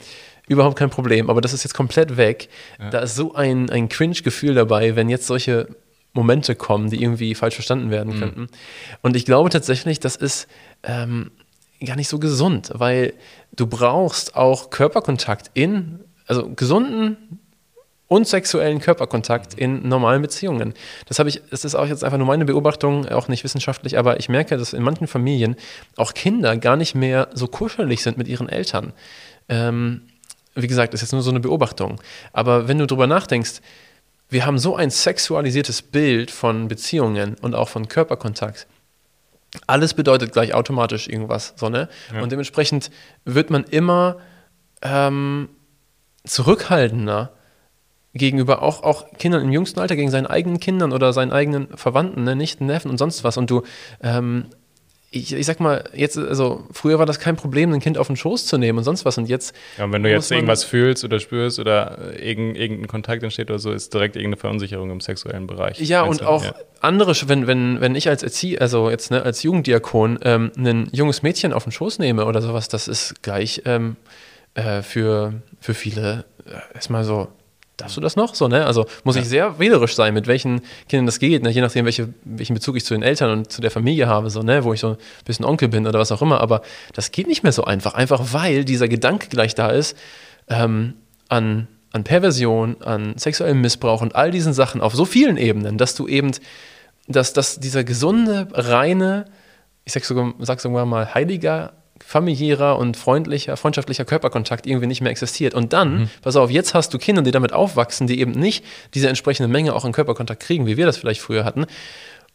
überhaupt 0.48 0.76
kein 0.76 0.90
Problem. 0.90 1.30
Aber 1.30 1.40
das 1.40 1.52
ist 1.52 1.64
jetzt 1.64 1.74
komplett 1.74 2.16
weg. 2.16 2.48
Ja. 2.78 2.90
Da 2.90 2.98
ist 3.00 3.16
so 3.16 3.34
ein, 3.34 3.70
ein 3.70 3.88
Cringe-Gefühl 3.88 4.54
dabei, 4.54 4.96
wenn 4.96 5.08
jetzt 5.08 5.26
solche 5.26 5.68
Momente 6.12 6.54
kommen, 6.54 6.90
die 6.90 7.02
irgendwie 7.02 7.34
falsch 7.34 7.54
verstanden 7.54 7.90
werden 7.90 8.14
mhm. 8.14 8.20
könnten. 8.20 8.46
Und 9.00 9.16
ich 9.16 9.24
glaube 9.24 9.50
tatsächlich, 9.50 9.98
das 10.00 10.16
ist 10.16 10.46
ähm, 10.82 11.30
gar 11.84 11.96
nicht 11.96 12.08
so 12.08 12.18
gesund, 12.18 12.70
weil 12.74 13.14
du 13.54 13.66
brauchst 13.66 14.36
auch 14.36 14.70
Körperkontakt 14.70 15.50
in, 15.54 16.00
also 16.26 16.50
gesunden 16.50 17.40
und 18.08 18.28
sexuellen 18.28 18.78
Körperkontakt 18.78 19.54
in 19.54 19.88
normalen 19.88 20.20
Beziehungen. 20.20 20.74
Das 21.06 21.18
habe 21.18 21.30
ich, 21.30 21.40
es 21.50 21.64
ist 21.64 21.74
auch 21.74 21.86
jetzt 21.86 22.04
einfach 22.04 22.18
nur 22.18 22.26
meine 22.26 22.44
Beobachtung, 22.44 23.08
auch 23.08 23.28
nicht 23.28 23.42
wissenschaftlich, 23.42 23.96
aber 23.96 24.20
ich 24.20 24.28
merke, 24.28 24.58
dass 24.58 24.74
in 24.74 24.82
manchen 24.82 25.06
Familien 25.06 25.56
auch 25.96 26.12
Kinder 26.12 26.58
gar 26.58 26.76
nicht 26.76 26.94
mehr 26.94 27.28
so 27.32 27.46
kuschelig 27.46 28.02
sind 28.02 28.18
mit 28.18 28.28
ihren 28.28 28.50
Eltern. 28.50 28.92
Ähm, 29.48 30.02
wie 30.54 30.66
gesagt, 30.66 30.94
ist 30.94 31.00
jetzt 31.00 31.12
nur 31.12 31.22
so 31.22 31.30
eine 31.30 31.40
Beobachtung. 31.40 32.00
Aber 32.32 32.68
wenn 32.68 32.78
du 32.78 32.86
drüber 32.86 33.06
nachdenkst, 33.06 33.60
wir 34.28 34.46
haben 34.46 34.58
so 34.58 34.76
ein 34.76 34.90
sexualisiertes 34.90 35.82
Bild 35.82 36.30
von 36.30 36.68
Beziehungen 36.68 37.36
und 37.42 37.54
auch 37.54 37.68
von 37.68 37.88
Körperkontakt. 37.88 38.66
Alles 39.66 39.92
bedeutet 39.92 40.32
gleich 40.32 40.54
automatisch 40.54 41.08
irgendwas, 41.08 41.52
so, 41.56 41.68
ne? 41.68 41.90
Ja. 42.12 42.22
Und 42.22 42.32
dementsprechend 42.32 42.90
wird 43.26 43.50
man 43.50 43.64
immer 43.64 44.16
ähm, 44.80 45.50
zurückhaltender 46.24 47.32
gegenüber 48.14 48.62
auch, 48.62 48.82
auch 48.82 49.12
Kindern 49.18 49.42
im 49.42 49.52
jüngsten 49.52 49.80
Alter, 49.80 49.96
gegen 49.96 50.10
seinen 50.10 50.26
eigenen 50.26 50.60
Kindern 50.60 50.92
oder 50.92 51.12
seinen 51.12 51.32
eigenen 51.32 51.76
Verwandten, 51.76 52.24
ne? 52.24 52.34
Nichten, 52.34 52.64
Neffen 52.64 52.90
und 52.90 52.96
sonst 52.96 53.24
was. 53.24 53.36
Und 53.36 53.50
du 53.50 53.62
ähm, 54.02 54.46
ich, 55.14 55.34
ich 55.34 55.46
sag 55.46 55.60
mal, 55.60 55.84
jetzt, 55.94 56.16
also 56.16 56.64
früher 56.72 56.98
war 56.98 57.04
das 57.04 57.20
kein 57.20 57.36
Problem, 57.36 57.72
ein 57.72 57.80
Kind 57.80 57.98
auf 57.98 58.06
den 58.06 58.16
Schoß 58.16 58.46
zu 58.46 58.56
nehmen 58.56 58.78
und 58.78 58.84
sonst 58.84 59.04
was. 59.04 59.18
Und 59.18 59.28
jetzt. 59.28 59.54
Ja, 59.76 59.84
und 59.84 59.92
wenn 59.92 60.02
du 60.02 60.10
jetzt 60.10 60.32
irgendwas 60.32 60.64
fühlst 60.64 61.04
oder 61.04 61.20
spürst 61.20 61.58
oder 61.58 62.18
irgendein, 62.18 62.56
irgendein 62.56 62.88
Kontakt 62.88 63.22
entsteht 63.22 63.50
oder 63.50 63.58
so, 63.58 63.72
ist 63.72 63.92
direkt 63.92 64.16
irgendeine 64.16 64.40
Verunsicherung 64.40 64.90
im 64.90 65.00
sexuellen 65.00 65.46
Bereich. 65.46 65.78
Ja, 65.80 66.02
und 66.02 66.22
auch 66.22 66.44
ja. 66.44 66.54
andere, 66.80 67.14
wenn, 67.26 67.46
wenn, 67.46 67.80
wenn 67.82 67.94
ich 67.94 68.08
als 68.08 68.22
Erzie 68.22 68.58
also 68.58 68.88
jetzt 68.88 69.10
ne, 69.10 69.22
als 69.22 69.42
Jugenddiakon 69.42 70.18
ähm, 70.22 70.50
ein 70.56 70.88
junges 70.92 71.22
Mädchen 71.22 71.52
auf 71.52 71.64
den 71.64 71.72
Schoß 71.72 71.98
nehme 71.98 72.24
oder 72.24 72.40
sowas, 72.40 72.68
das 72.68 72.88
ist 72.88 73.22
gleich 73.22 73.62
ähm, 73.66 73.96
äh, 74.54 74.80
für, 74.80 75.34
für 75.60 75.74
viele 75.74 76.24
äh, 76.46 76.74
erstmal 76.74 77.04
so 77.04 77.28
darfst 77.76 77.96
du 77.96 78.00
das 78.00 78.16
noch? 78.16 78.34
So, 78.34 78.48
ne? 78.48 78.66
Also 78.66 78.86
muss 79.04 79.16
ja. 79.16 79.22
ich 79.22 79.28
sehr 79.28 79.58
wählerisch 79.58 79.94
sein, 79.94 80.14
mit 80.14 80.26
welchen 80.26 80.62
Kindern 80.88 81.06
das 81.06 81.18
geht, 81.18 81.42
ne? 81.42 81.50
je 81.50 81.60
nachdem, 81.60 81.84
welche, 81.84 82.12
welchen 82.24 82.54
Bezug 82.54 82.76
ich 82.76 82.84
zu 82.84 82.94
den 82.94 83.02
Eltern 83.02 83.30
und 83.30 83.52
zu 83.52 83.60
der 83.60 83.70
Familie 83.70 84.06
habe, 84.06 84.30
so, 84.30 84.42
ne? 84.42 84.64
wo 84.64 84.72
ich 84.72 84.80
so 84.80 84.90
ein 84.90 84.96
bisschen 85.24 85.44
Onkel 85.44 85.68
bin 85.68 85.86
oder 85.86 85.98
was 85.98 86.12
auch 86.12 86.22
immer. 86.22 86.40
Aber 86.40 86.62
das 86.92 87.10
geht 87.10 87.26
nicht 87.26 87.42
mehr 87.42 87.52
so 87.52 87.64
einfach, 87.64 87.94
einfach 87.94 88.32
weil 88.32 88.64
dieser 88.64 88.88
Gedanke 88.88 89.28
gleich 89.28 89.54
da 89.54 89.70
ist 89.70 89.96
ähm, 90.48 90.94
an, 91.28 91.68
an 91.92 92.04
Perversion, 92.04 92.76
an 92.82 93.16
sexuellem 93.16 93.60
Missbrauch 93.60 94.02
und 94.02 94.14
all 94.14 94.30
diesen 94.30 94.52
Sachen 94.52 94.80
auf 94.80 94.94
so 94.94 95.04
vielen 95.04 95.36
Ebenen, 95.36 95.78
dass 95.78 95.94
du 95.94 96.08
eben, 96.08 96.32
dass, 97.08 97.32
dass 97.32 97.58
dieser 97.58 97.84
gesunde, 97.84 98.48
reine, 98.52 99.26
ich 99.84 99.92
sag 99.92 100.04
sogar, 100.04 100.34
sag 100.40 100.60
sogar 100.60 100.86
mal, 100.86 101.14
heiliger 101.14 101.72
familiärer 102.04 102.78
und 102.78 102.96
freundlicher, 102.96 103.56
freundschaftlicher 103.56 104.04
Körperkontakt 104.04 104.66
irgendwie 104.66 104.86
nicht 104.86 105.00
mehr 105.00 105.10
existiert. 105.10 105.54
Und 105.54 105.72
dann, 105.72 105.94
mhm. 105.94 106.10
pass 106.22 106.36
auf, 106.36 106.50
jetzt 106.50 106.74
hast 106.74 106.92
du 106.92 106.98
Kinder, 106.98 107.22
die 107.22 107.30
damit 107.30 107.52
aufwachsen, 107.52 108.06
die 108.06 108.20
eben 108.20 108.32
nicht 108.32 108.64
diese 108.94 109.08
entsprechende 109.08 109.48
Menge 109.48 109.74
auch 109.74 109.84
an 109.84 109.92
Körperkontakt 109.92 110.42
kriegen, 110.42 110.66
wie 110.66 110.76
wir 110.76 110.86
das 110.86 110.96
vielleicht 110.96 111.20
früher 111.20 111.44
hatten. 111.44 111.66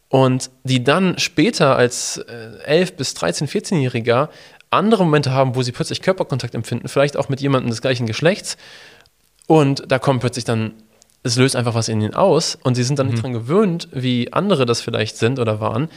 Und 0.10 0.50
die 0.64 0.84
dann 0.84 1.18
später 1.20 1.76
als 1.76 2.18
äh, 2.18 2.64
11 2.64 2.96
bis 2.96 3.14
13, 3.14 3.48
14-Jähriger 3.48 4.30
andere 4.70 5.04
Momente 5.04 5.32
haben, 5.32 5.56
wo 5.56 5.62
sie 5.62 5.72
plötzlich 5.72 6.02
Körperkontakt 6.02 6.56
empfinden, 6.56 6.88
vielleicht 6.88 7.18
auch 7.18 7.30
mit 7.30 7.42
jemandem 7.42 7.70
des 7.70 7.82
gleichen 7.82 8.06
Geschlechts. 8.06 8.58
Und 9.48 9.84
da 9.90 10.00
kommt 10.00 10.22
plötzlich 10.22 10.46
dann, 10.46 10.74
es 11.24 11.36
löst 11.36 11.56
einfach 11.56 11.74
was 11.74 11.90
in 11.90 12.02
ihnen 12.02 12.14
aus 12.14 12.58
und 12.64 12.76
sie 12.76 12.84
sind 12.84 13.00
dann 13.00 13.08
mhm. 13.08 13.12
nicht 13.12 13.24
dran 13.24 13.34
gewöhnt, 13.34 13.90
wie 13.92 14.32
andere 14.34 14.66
das 14.66 14.82
vielleicht 14.82 15.18
sind 15.18 15.40
oder 15.40 15.60
waren 15.60 15.90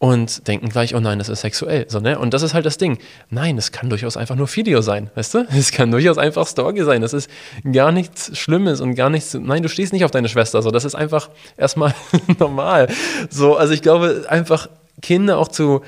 und 0.00 0.48
denken 0.48 0.70
gleich, 0.70 0.94
oh 0.94 1.00
nein, 1.00 1.18
das 1.18 1.28
ist 1.28 1.42
sexuell. 1.42 1.84
So, 1.86 2.00
ne? 2.00 2.18
Und 2.18 2.32
das 2.32 2.40
ist 2.40 2.54
halt 2.54 2.64
das 2.64 2.78
Ding. 2.78 2.96
Nein, 3.28 3.58
es 3.58 3.70
kann 3.70 3.90
durchaus 3.90 4.16
einfach 4.16 4.34
nur 4.34 4.48
Video 4.56 4.80
sein, 4.80 5.10
weißt 5.14 5.34
du? 5.34 5.46
Es 5.54 5.72
kann 5.72 5.90
durchaus 5.90 6.16
einfach 6.16 6.46
Story 6.46 6.82
sein. 6.84 7.02
Das 7.02 7.12
ist 7.12 7.28
gar 7.70 7.92
nichts 7.92 8.36
Schlimmes 8.38 8.80
und 8.80 8.94
gar 8.94 9.10
nichts. 9.10 9.34
Nein, 9.34 9.62
du 9.62 9.68
stehst 9.68 9.92
nicht 9.92 10.06
auf 10.06 10.10
deine 10.10 10.30
Schwester. 10.30 10.62
So, 10.62 10.70
das 10.70 10.86
ist 10.86 10.94
einfach 10.94 11.28
erstmal 11.58 11.94
normal. 12.38 12.88
So, 13.28 13.56
also 13.56 13.74
ich 13.74 13.82
glaube, 13.82 14.24
einfach 14.26 14.70
Kinder 15.02 15.36
auch 15.36 15.48
zu, 15.48 15.82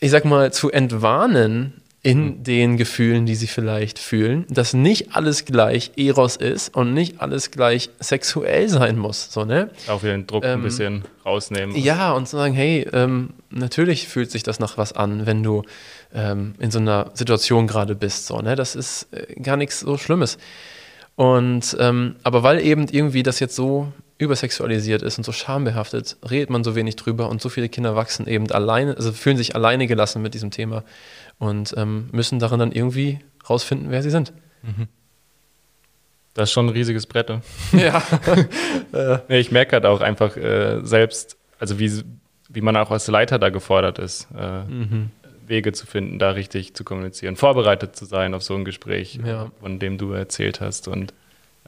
ich 0.00 0.10
sag 0.10 0.24
mal, 0.24 0.50
zu 0.50 0.70
entwarnen, 0.70 1.77
in 2.02 2.24
mhm. 2.24 2.42
den 2.44 2.76
Gefühlen, 2.76 3.26
die 3.26 3.34
sie 3.34 3.48
vielleicht 3.48 3.98
fühlen, 3.98 4.46
dass 4.48 4.72
nicht 4.72 5.16
alles 5.16 5.44
gleich 5.44 5.90
Eros 5.96 6.36
ist 6.36 6.74
und 6.74 6.94
nicht 6.94 7.20
alles 7.20 7.50
gleich 7.50 7.90
sexuell 7.98 8.68
sein 8.68 8.96
muss. 8.96 9.32
So, 9.32 9.44
ne? 9.44 9.70
Auch 9.88 10.02
wieder 10.02 10.12
den 10.12 10.26
Druck 10.26 10.44
ähm, 10.44 10.60
ein 10.60 10.62
bisschen 10.62 11.04
rausnehmen. 11.26 11.76
Ja, 11.76 12.12
und 12.12 12.28
zu 12.28 12.36
sagen, 12.36 12.54
hey, 12.54 12.86
ähm, 12.92 13.30
natürlich 13.50 14.06
fühlt 14.06 14.30
sich 14.30 14.44
das 14.44 14.60
nach 14.60 14.78
was 14.78 14.92
an, 14.92 15.26
wenn 15.26 15.42
du 15.42 15.64
ähm, 16.14 16.54
in 16.60 16.70
so 16.70 16.78
einer 16.78 17.10
Situation 17.14 17.66
gerade 17.66 17.96
bist. 17.96 18.26
So, 18.26 18.40
ne? 18.40 18.54
Das 18.54 18.76
ist 18.76 19.08
äh, 19.12 19.34
gar 19.40 19.56
nichts 19.56 19.80
so 19.80 19.98
Schlimmes. 19.98 20.38
Und 21.16 21.76
ähm, 21.80 22.14
aber 22.22 22.44
weil 22.44 22.60
eben 22.60 22.86
irgendwie 22.86 23.24
das 23.24 23.40
jetzt 23.40 23.56
so 23.56 23.92
übersexualisiert 24.18 25.02
ist 25.02 25.18
und 25.18 25.24
so 25.24 25.32
schambehaftet, 25.32 26.16
redet 26.28 26.50
man 26.50 26.64
so 26.64 26.74
wenig 26.74 26.96
drüber 26.96 27.28
und 27.28 27.40
so 27.40 27.48
viele 27.48 27.68
Kinder 27.68 27.96
wachsen 27.96 28.26
eben 28.26 28.50
alleine, 28.50 28.96
also 28.96 29.12
fühlen 29.12 29.36
sich 29.36 29.54
alleine 29.54 29.86
gelassen 29.86 30.22
mit 30.22 30.34
diesem 30.34 30.50
Thema 30.50 30.84
und 31.38 31.74
ähm, 31.76 32.08
müssen 32.12 32.38
darin 32.38 32.58
dann 32.58 32.72
irgendwie 32.72 33.20
rausfinden, 33.48 33.90
wer 33.90 34.02
sie 34.02 34.10
sind. 34.10 34.32
Mhm. 34.62 34.88
Das 36.34 36.50
ist 36.50 36.52
schon 36.52 36.66
ein 36.66 36.70
riesiges 36.70 37.06
Brett. 37.06 37.28
Ne? 37.28 37.40
Ja. 37.72 38.02
nee, 39.28 39.38
ich 39.38 39.50
merke 39.50 39.72
halt 39.72 39.86
auch 39.86 40.00
einfach 40.00 40.36
äh, 40.36 40.80
selbst, 40.82 41.36
also 41.58 41.78
wie, 41.78 42.02
wie 42.48 42.60
man 42.60 42.76
auch 42.76 42.90
als 42.90 43.08
Leiter 43.08 43.38
da 43.38 43.50
gefordert 43.50 43.98
ist, 43.98 44.28
äh, 44.36 44.64
mhm. 44.64 45.10
Wege 45.46 45.72
zu 45.72 45.86
finden, 45.86 46.18
da 46.18 46.30
richtig 46.30 46.74
zu 46.74 46.84
kommunizieren, 46.84 47.36
vorbereitet 47.36 47.96
zu 47.96 48.04
sein 48.04 48.34
auf 48.34 48.42
so 48.42 48.54
ein 48.54 48.64
Gespräch, 48.64 49.18
ja. 49.24 49.50
von 49.60 49.78
dem 49.78 49.98
du 49.98 50.12
erzählt 50.12 50.60
hast 50.60 50.88
und 50.88 51.14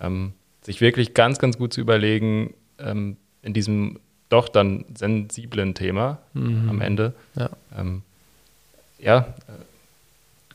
ähm, 0.00 0.34
sich 0.62 0.80
wirklich 0.80 1.14
ganz, 1.14 1.38
ganz 1.38 1.58
gut 1.58 1.72
zu 1.72 1.80
überlegen, 1.80 2.54
ähm, 2.78 3.16
in 3.42 3.54
diesem 3.54 3.98
doch 4.28 4.48
dann 4.48 4.84
sensiblen 4.94 5.74
Thema 5.74 6.18
mhm. 6.34 6.68
am 6.68 6.80
Ende, 6.80 7.14
ja, 7.34 7.50
ähm, 7.76 8.02
ja 9.02 9.34
äh, 9.48 9.52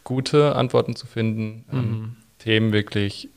gute 0.03 0.55
Antworten 0.55 0.95
zu 0.95 1.07
finden, 1.07 1.65
ähm, 1.71 1.79
mhm. 1.79 2.15
Themen 2.39 2.73
wirklich 2.73 3.29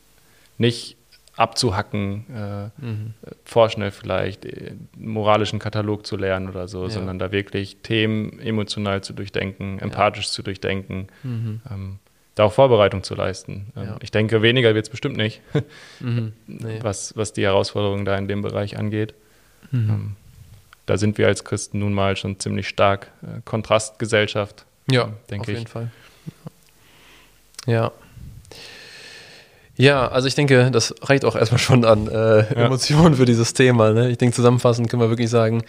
nicht 0.58 0.96
abzuhacken, 1.36 2.24
äh, 2.34 2.84
mhm. 2.84 3.14
vorschnell 3.44 3.92
vielleicht 3.92 4.44
äh, 4.44 4.72
moralischen 4.96 5.60
Katalog 5.60 6.04
zu 6.04 6.16
lernen 6.16 6.48
oder 6.48 6.66
so, 6.66 6.84
ja. 6.84 6.90
sondern 6.90 7.18
da 7.18 7.30
wirklich 7.30 7.76
Themen 7.82 8.40
emotional 8.40 9.02
zu 9.02 9.12
durchdenken, 9.12 9.78
empathisch 9.78 10.26
ja. 10.26 10.32
zu 10.32 10.42
durchdenken. 10.42 11.06
Mhm. 11.22 11.60
Ähm, 11.70 11.98
da 12.34 12.44
auch 12.44 12.52
Vorbereitung 12.52 13.02
zu 13.02 13.14
leisten. 13.14 13.72
Ähm, 13.76 13.84
ja. 13.84 13.96
Ich 14.00 14.10
denke, 14.10 14.42
weniger 14.42 14.74
wird 14.74 14.86
es 14.86 14.90
bestimmt 14.90 15.16
nicht, 15.16 15.40
mhm. 16.00 16.32
nee. 16.46 16.78
was, 16.82 17.16
was 17.16 17.32
die 17.32 17.42
Herausforderungen 17.42 18.04
da 18.04 18.16
in 18.16 18.28
dem 18.28 18.42
Bereich 18.42 18.76
angeht. 18.76 19.14
Mhm. 19.70 19.90
Ähm, 19.90 20.16
da 20.86 20.96
sind 20.96 21.18
wir 21.18 21.26
als 21.26 21.44
Christen 21.44 21.80
nun 21.80 21.92
mal 21.92 22.16
schon 22.16 22.38
ziemlich 22.40 22.68
stark 22.68 23.10
äh, 23.22 23.40
Kontrastgesellschaft. 23.44 24.64
Ja, 24.90 25.12
denke 25.30 25.52
ich. 25.52 25.58
Auf 25.58 25.60
jeden 25.60 25.66
Fall. 25.66 25.90
Ja. 27.66 27.92
Ja, 29.76 30.08
also 30.08 30.26
ich 30.26 30.34
denke, 30.34 30.72
das 30.72 30.92
reicht 31.02 31.24
auch 31.24 31.36
erstmal 31.36 31.60
schon 31.60 31.84
an 31.84 32.08
äh, 32.08 32.38
ja. 32.38 32.66
Emotionen 32.66 33.14
für 33.14 33.26
dieses 33.26 33.54
Thema. 33.54 33.92
Ne? 33.92 34.10
Ich 34.10 34.18
denke, 34.18 34.34
zusammenfassend 34.34 34.90
können 34.90 35.00
wir 35.00 35.08
wirklich 35.08 35.30
sagen, 35.30 35.62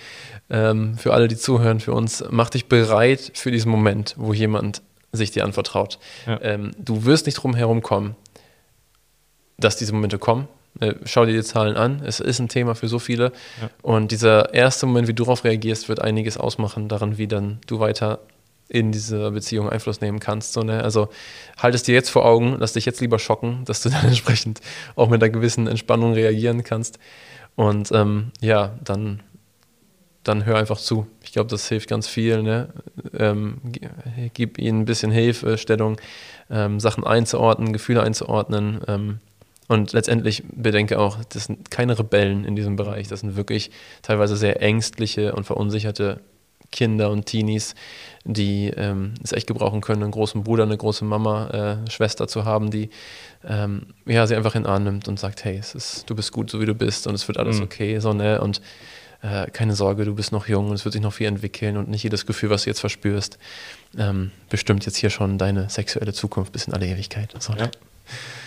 ähm, 0.49 0.97
für 0.97 1.13
alle, 1.13 1.27
die 1.27 1.38
zuhören, 1.38 1.79
für 1.79 1.93
uns, 1.93 2.23
mach 2.32 2.49
dich 2.49 2.65
bereit 2.65 3.32
für 3.36 3.51
diesen 3.51 3.69
Moment, 3.69 4.15
wo 4.17 4.34
jemand 4.34 4.82
sich 5.12 5.29
dir 5.29 5.43
anvertraut. 5.43 5.99
Ja. 6.25 6.41
Ähm, 6.41 6.71
du 6.79 7.05
wirst 7.05 7.27
nicht 7.27 7.36
drum 7.36 7.53
herum 7.53 7.84
kommen, 7.84 8.15
dass 9.60 9.75
diese 9.77 9.93
Momente 9.93 10.17
kommen. 10.17 10.47
Äh, 10.79 10.95
schau 11.05 11.25
dir 11.25 11.34
die 11.34 11.43
Zahlen 11.43 11.77
an. 11.77 12.01
Es 12.03 12.19
ist 12.19 12.39
ein 12.39 12.49
Thema 12.49 12.73
für 12.73 12.88
so 12.88 12.97
viele. 12.97 13.32
Ja. 13.62 13.69
Und 13.84 14.12
dieser 14.12 14.55
erste 14.55 14.88
Moment, 14.88 15.08
wie 15.08 15.13
du 15.13 15.23
darauf 15.23 15.43
reagierst, 15.43 15.88
wird 15.88 16.01
einiges 16.01 16.38
ausmachen 16.38 16.89
daran, 16.89 17.19
wie 17.19 17.27
dann 17.27 17.60
du 17.67 17.79
weiter 17.79 18.19
in 18.69 18.91
diese 18.91 19.32
Beziehung 19.32 19.67
Einfluss 19.67 19.99
nehmen 19.99 20.19
kannst. 20.19 20.53
So, 20.53 20.62
ne? 20.62 20.84
Also 20.84 21.10
halt 21.58 21.75
es 21.75 21.84
dir 21.84 21.95
jetzt 21.95 22.10
vor 22.10 22.23
Augen, 22.23 22.55
lass 22.60 22.73
dich 22.73 22.86
jetzt 22.86 23.01
lieber 23.01 23.19
schocken, 23.19 23.63
dass 23.65 23.82
du 23.82 23.89
dann 23.89 24.05
entsprechend 24.05 24.62
auch 24.95 25.10
mit 25.10 25.21
einer 25.21 25.32
gewissen 25.32 25.67
Entspannung 25.67 26.13
reagieren 26.13 26.63
kannst. 26.63 26.99
Und 27.55 27.91
ähm, 27.91 28.32
ja, 28.39 28.77
dann, 28.84 29.21
dann 30.23 30.45
hör 30.45 30.58
einfach 30.58 30.77
zu. 30.77 31.08
Ich 31.23 31.34
glaube, 31.34 31.49
das 31.49 31.67
hilft 31.67 31.89
ganz 31.89 32.08
viel. 32.08 32.43
Ne? 32.43 32.69
Ähm, 33.17 33.58
gib 34.34 34.60
ihnen 34.60 34.82
ein 34.82 34.86
bisschen 34.86 35.12
Hilfestellung, 35.12 35.99
ähm, 36.49 36.79
Sachen 36.79 37.03
einzuordnen, 37.03 37.73
Gefühle 37.73 38.03
einzuordnen. 38.03 38.82
Ähm, 38.88 39.19
und 39.67 39.93
letztendlich 39.93 40.43
bedenke 40.51 40.99
auch, 40.99 41.17
das 41.25 41.45
sind 41.45 41.69
keine 41.69 41.97
Rebellen 41.97 42.45
in 42.45 42.55
diesem 42.55 42.75
Bereich. 42.75 43.08
Das 43.08 43.19
sind 43.19 43.36
wirklich 43.36 43.71
teilweise 44.01 44.38
sehr 44.38 44.62
ängstliche 44.62 45.34
und 45.34 45.43
verunsicherte 45.43 46.21
Kinder 46.71 47.10
und 47.10 47.25
Teenies, 47.25 47.75
die 48.23 48.67
ähm, 48.75 49.13
es 49.23 49.32
echt 49.32 49.47
gebrauchen 49.47 49.82
können, 49.82 50.03
einen 50.03 50.12
großen 50.12 50.43
Bruder, 50.43 50.63
eine 50.63 50.77
große 50.77 51.05
Mama, 51.05 51.49
äh, 51.51 51.58
eine 51.77 51.91
Schwester 51.91 52.27
zu 52.27 52.45
haben, 52.45 52.69
die 52.71 52.89
ähm, 53.47 53.88
ja, 54.05 54.27
sie 54.27 54.36
einfach 54.36 54.55
in 54.55 54.63
den 54.63 54.71
Arm 54.71 54.84
nimmt 54.84 55.08
und 55.08 55.19
sagt, 55.19 55.43
hey, 55.45 55.58
es 55.58 55.75
ist, 55.75 56.10
du 56.10 56.15
bist 56.15 56.32
gut, 56.32 56.49
so 56.49 56.60
wie 56.60 56.65
du 56.65 56.75
bist 56.75 57.08
und 57.08 57.15
es 57.15 57.27
wird 57.27 57.38
alles 57.38 57.58
mhm. 57.58 57.63
okay, 57.63 57.99
so, 57.99 58.13
ne? 58.13 58.41
Und 58.41 58.62
äh, 59.21 59.49
keine 59.51 59.75
Sorge, 59.75 60.05
du 60.05 60.15
bist 60.15 60.32
noch 60.32 60.47
jung 60.47 60.69
und 60.69 60.75
es 60.75 60.86
wird 60.86 60.93
sich 60.93 61.01
noch 61.01 61.13
viel 61.13 61.27
entwickeln 61.27 61.77
und 61.77 61.89
nicht 61.89 62.03
jedes 62.03 62.25
Gefühl, 62.25 62.49
was 62.49 62.63
du 62.63 62.69
jetzt 62.69 62.79
verspürst, 62.79 63.38
ähm, 63.97 64.32
bestimmt 64.49 64.86
jetzt 64.86 64.97
hier 64.97 65.10
schon 65.10 65.38
deine 65.38 65.69
sexuelle 65.69 66.13
Zukunft 66.13 66.51
bis 66.53 66.65
in 66.65 66.73
alle 66.73 66.88
Ewigkeit. 66.88 67.34
So, 67.39 67.53
ne? 67.53 67.60
ja. 67.60 67.71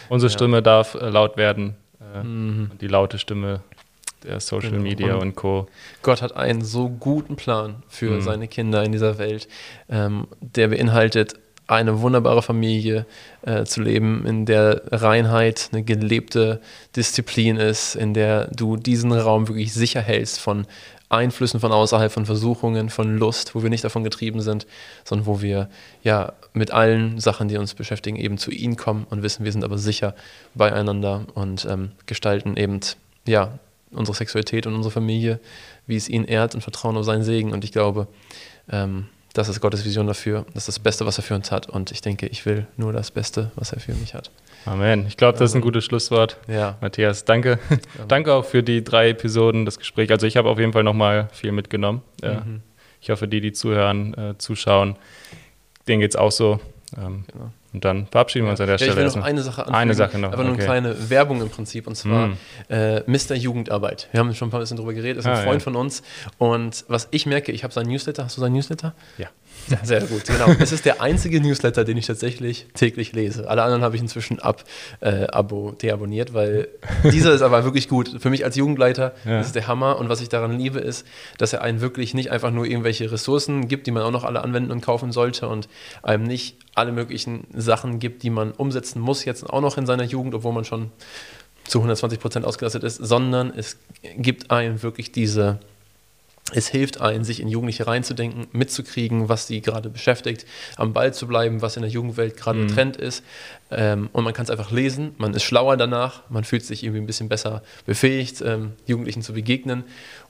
Unsere 0.08 0.30
ja. 0.30 0.36
Stimme 0.36 0.62
darf 0.62 0.94
äh, 0.94 1.08
laut 1.08 1.36
werden. 1.36 1.76
Äh, 2.14 2.22
mhm. 2.22 2.70
Die 2.80 2.88
laute 2.88 3.18
Stimme 3.18 3.62
der 4.24 4.40
Social 4.40 4.70
genau. 4.70 4.82
Media 4.82 5.14
und, 5.14 5.20
und, 5.20 5.36
Co. 5.36 5.66
Gott 6.02 6.22
hat 6.22 6.36
einen 6.36 6.62
so 6.62 6.88
guten 6.88 7.36
Plan 7.36 7.82
für 7.88 8.12
mhm. 8.12 8.20
seine 8.20 8.48
Kinder 8.48 8.82
in 8.84 8.92
dieser 8.92 9.18
Welt, 9.18 9.48
ähm, 9.88 10.26
der 10.40 10.68
beinhaltet 10.68 11.34
eine 11.66 12.00
wunderbare 12.00 12.42
Familie 12.42 13.06
äh, 13.42 13.64
zu 13.64 13.82
leben, 13.82 14.26
in 14.26 14.46
der 14.46 14.82
Reinheit 14.90 15.70
eine 15.72 15.82
gelebte 15.82 16.60
Disziplin 16.96 17.56
ist, 17.56 17.94
in 17.94 18.14
der 18.14 18.48
du 18.48 18.76
diesen 18.76 19.12
Raum 19.12 19.48
wirklich 19.48 19.72
sicher 19.72 20.00
hältst 20.00 20.40
von 20.40 20.66
Einflüssen 21.08 21.60
von 21.60 21.72
außerhalb, 21.72 22.10
von 22.10 22.24
Versuchungen, 22.24 22.88
von 22.88 23.18
Lust, 23.18 23.54
wo 23.54 23.62
wir 23.62 23.70
nicht 23.70 23.84
davon 23.84 24.02
getrieben 24.02 24.40
sind, 24.40 24.66
sondern 25.04 25.26
wo 25.26 25.42
wir 25.42 25.68
ja 26.02 26.32
mit 26.54 26.70
allen 26.70 27.20
Sachen, 27.20 27.48
die 27.48 27.58
uns 27.58 27.74
beschäftigen, 27.74 28.16
eben 28.16 28.38
zu 28.38 28.50
ihnen 28.50 28.76
kommen 28.76 29.06
und 29.10 29.22
wissen, 29.22 29.44
wir 29.44 29.52
sind 29.52 29.62
aber 29.62 29.76
sicher 29.76 30.14
beieinander 30.54 31.26
und 31.34 31.66
ähm, 31.66 31.92
gestalten 32.06 32.56
eben 32.56 32.80
ja 33.26 33.58
unsere 33.92 34.16
Sexualität 34.16 34.66
und 34.66 34.74
unsere 34.74 34.92
Familie, 34.92 35.40
wie 35.86 35.96
es 35.96 36.08
ihn 36.08 36.24
ehrt 36.24 36.54
und 36.54 36.60
vertrauen 36.60 36.96
auf 36.96 37.04
seinen 37.04 37.22
Segen. 37.22 37.52
Und 37.52 37.64
ich 37.64 37.72
glaube, 37.72 38.08
ähm, 38.70 39.06
das 39.32 39.48
ist 39.48 39.60
Gottes 39.60 39.84
Vision 39.84 40.06
dafür. 40.06 40.44
Das 40.54 40.68
ist 40.68 40.76
das 40.76 40.78
Beste, 40.78 41.06
was 41.06 41.18
er 41.18 41.24
für 41.24 41.34
uns 41.34 41.50
hat. 41.50 41.68
Und 41.68 41.90
ich 41.90 42.02
denke, 42.02 42.26
ich 42.26 42.44
will 42.44 42.66
nur 42.76 42.92
das 42.92 43.10
Beste, 43.10 43.50
was 43.54 43.72
er 43.72 43.80
für 43.80 43.94
mich 43.94 44.14
hat. 44.14 44.30
Amen. 44.64 45.06
Ich 45.06 45.16
glaube, 45.16 45.38
das 45.38 45.50
ist 45.50 45.56
ein 45.56 45.62
gutes 45.62 45.84
Schlusswort. 45.84 46.36
Ja. 46.46 46.76
Matthias, 46.80 47.24
danke. 47.24 47.58
Ja. 47.70 48.04
danke 48.06 48.32
auch 48.32 48.44
für 48.44 48.62
die 48.62 48.84
drei 48.84 49.10
Episoden, 49.10 49.64
das 49.64 49.78
Gespräch. 49.78 50.10
Also 50.10 50.26
ich 50.26 50.36
habe 50.36 50.48
auf 50.48 50.58
jeden 50.58 50.72
Fall 50.72 50.84
nochmal 50.84 51.28
viel 51.32 51.52
mitgenommen. 51.52 52.02
Mhm. 52.22 52.60
Ich 53.00 53.10
hoffe, 53.10 53.26
die, 53.26 53.40
die 53.40 53.52
zuhören, 53.52 54.14
äh, 54.14 54.38
zuschauen, 54.38 54.96
denen 55.88 56.00
geht 56.00 56.12
es 56.12 56.16
auch 56.16 56.30
so. 56.30 56.60
Ähm, 56.96 57.24
genau. 57.32 57.50
Und 57.72 57.84
dann 57.84 58.06
verabschieden 58.06 58.44
wir 58.44 58.50
uns 58.50 58.60
an 58.60 58.66
der 58.66 58.74
ja, 58.74 58.78
Stelle. 58.78 58.90
Ich 58.92 59.14
will 59.14 59.20
noch 59.20 59.26
eine 59.26 59.42
Sache 59.42 59.62
anfügen. 59.62 59.76
Eine 59.76 59.94
Sache 59.94 60.18
noch. 60.18 60.32
Aber 60.32 60.44
nur 60.44 60.54
eine 60.54 60.62
kleine 60.62 61.10
Werbung 61.10 61.40
im 61.40 61.48
Prinzip. 61.48 61.86
Und 61.86 61.94
zwar 61.94 62.28
mm. 62.28 62.36
äh, 62.68 63.00
Mr. 63.06 63.34
Jugendarbeit. 63.34 64.08
Wir 64.12 64.20
haben 64.20 64.34
schon 64.34 64.48
ein 64.48 64.50
paar 64.50 64.60
bisschen 64.60 64.76
drüber 64.76 64.92
geredet. 64.92 65.18
Das 65.18 65.24
ist 65.24 65.30
ein 65.30 65.38
ah, 65.38 65.42
Freund 65.42 65.62
ja. 65.62 65.64
von 65.64 65.76
uns. 65.76 66.02
Und 66.38 66.84
was 66.88 67.08
ich 67.10 67.24
merke, 67.24 67.50
ich 67.50 67.64
habe 67.64 67.72
seinen 67.72 67.88
Newsletter. 67.88 68.24
Hast 68.24 68.36
du 68.36 68.42
seinen 68.42 68.52
Newsletter? 68.52 68.94
Ja. 69.16 69.28
Ja, 69.68 69.78
sehr 69.82 70.02
gut, 70.02 70.24
genau. 70.24 70.46
Es 70.58 70.72
ist 70.72 70.84
der 70.84 71.00
einzige 71.00 71.40
Newsletter, 71.40 71.84
den 71.84 71.96
ich 71.96 72.06
tatsächlich 72.06 72.66
täglich 72.74 73.12
lese. 73.12 73.48
Alle 73.48 73.62
anderen 73.62 73.82
habe 73.82 73.96
ich 73.96 74.02
inzwischen 74.02 74.40
ab, 74.40 74.64
äh, 75.00 75.26
abo, 75.26 75.72
deabonniert, 75.72 76.34
weil 76.34 76.68
dieser 77.04 77.32
ist 77.32 77.42
aber 77.42 77.64
wirklich 77.64 77.88
gut. 77.88 78.16
Für 78.20 78.30
mich 78.30 78.44
als 78.44 78.56
Jugendleiter 78.56 79.12
ja. 79.24 79.40
ist 79.40 79.54
der 79.54 79.66
Hammer. 79.68 79.98
Und 79.98 80.08
was 80.08 80.20
ich 80.20 80.28
daran 80.28 80.58
liebe, 80.58 80.78
ist, 80.78 81.06
dass 81.38 81.52
er 81.52 81.62
einen 81.62 81.80
wirklich 81.80 82.14
nicht 82.14 82.30
einfach 82.30 82.50
nur 82.50 82.66
irgendwelche 82.66 83.10
Ressourcen 83.10 83.68
gibt, 83.68 83.86
die 83.86 83.90
man 83.90 84.02
auch 84.02 84.10
noch 84.10 84.24
alle 84.24 84.42
anwenden 84.42 84.70
und 84.70 84.80
kaufen 84.80 85.12
sollte 85.12 85.48
und 85.48 85.68
einem 86.02 86.24
nicht 86.24 86.56
alle 86.74 86.92
möglichen 86.92 87.46
Sachen 87.54 87.98
gibt, 87.98 88.22
die 88.22 88.30
man 88.30 88.52
umsetzen 88.52 89.00
muss, 89.00 89.24
jetzt 89.24 89.48
auch 89.48 89.60
noch 89.60 89.76
in 89.78 89.86
seiner 89.86 90.04
Jugend, 90.04 90.34
obwohl 90.34 90.52
man 90.52 90.64
schon 90.64 90.90
zu 91.64 91.78
120 91.78 92.18
Prozent 92.18 92.46
ausgelastet 92.46 92.82
ist, 92.82 92.96
sondern 92.96 93.52
es 93.54 93.78
gibt 94.16 94.50
einem 94.50 94.82
wirklich 94.82 95.12
diese 95.12 95.60
es 96.54 96.68
hilft 96.68 97.00
einen, 97.00 97.24
sich 97.24 97.40
in 97.40 97.48
Jugendliche 97.48 97.86
reinzudenken, 97.86 98.46
mitzukriegen, 98.52 99.28
was 99.28 99.46
sie 99.46 99.60
gerade 99.60 99.88
beschäftigt, 99.88 100.46
am 100.76 100.92
Ball 100.92 101.14
zu 101.14 101.26
bleiben, 101.26 101.62
was 101.62 101.76
in 101.76 101.82
der 101.82 101.90
Jugendwelt 101.90 102.36
gerade 102.36 102.60
mhm. 102.60 102.68
Trend 102.68 102.96
ist. 102.96 103.24
Ähm, 103.70 104.10
und 104.12 104.24
man 104.24 104.34
kann 104.34 104.44
es 104.44 104.50
einfach 104.50 104.70
lesen, 104.70 105.14
man 105.16 105.32
ist 105.32 105.44
schlauer 105.44 105.76
danach, 105.78 106.28
man 106.28 106.44
fühlt 106.44 106.64
sich 106.64 106.84
irgendwie 106.84 107.00
ein 107.00 107.06
bisschen 107.06 107.30
besser 107.30 107.62
befähigt, 107.86 108.42
ähm, 108.42 108.72
Jugendlichen 108.86 109.22
zu 109.22 109.32
begegnen, 109.32 109.84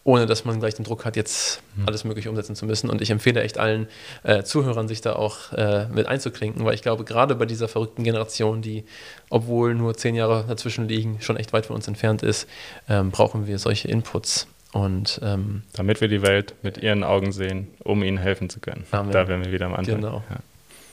ohne 0.04 0.26
dass 0.26 0.44
man 0.44 0.60
gleich 0.60 0.74
den 0.74 0.84
Druck 0.84 1.04
hat, 1.04 1.16
jetzt 1.16 1.60
mhm. 1.74 1.88
alles 1.88 2.04
Mögliche 2.04 2.30
umsetzen 2.30 2.54
zu 2.54 2.66
müssen. 2.66 2.88
Und 2.88 3.02
ich 3.02 3.10
empfehle 3.10 3.42
echt 3.42 3.58
allen 3.58 3.88
äh, 4.22 4.44
Zuhörern, 4.44 4.86
sich 4.86 5.00
da 5.00 5.14
auch 5.14 5.52
äh, 5.52 5.86
mit 5.88 6.06
einzuklinken, 6.06 6.64
weil 6.64 6.74
ich 6.74 6.82
glaube, 6.82 7.04
gerade 7.04 7.34
bei 7.34 7.46
dieser 7.46 7.66
verrückten 7.66 8.04
Generation, 8.04 8.62
die, 8.62 8.84
obwohl 9.28 9.74
nur 9.74 9.96
zehn 9.96 10.14
Jahre 10.14 10.44
dazwischen 10.46 10.86
liegen, 10.86 11.20
schon 11.20 11.36
echt 11.36 11.52
weit 11.52 11.66
von 11.66 11.74
uns 11.74 11.88
entfernt 11.88 12.22
ist, 12.22 12.48
ähm, 12.88 13.10
brauchen 13.10 13.48
wir 13.48 13.58
solche 13.58 13.88
Inputs. 13.88 14.46
Und, 14.72 15.20
ähm, 15.22 15.62
Damit 15.74 16.00
wir 16.00 16.08
die 16.08 16.22
Welt 16.22 16.54
mit 16.62 16.78
ihren 16.78 17.04
Augen 17.04 17.32
sehen, 17.32 17.68
um 17.84 18.02
ihnen 18.02 18.18
helfen 18.18 18.48
zu 18.48 18.58
können. 18.60 18.84
Amen. 18.90 19.12
Da 19.12 19.28
wären 19.28 19.44
wir 19.44 19.52
wieder 19.52 19.66
am 19.66 19.74
Anfang. 19.74 19.96
Genau. 19.96 20.22
Ja. 20.30 20.36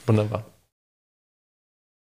Wunderbar. 0.06 0.46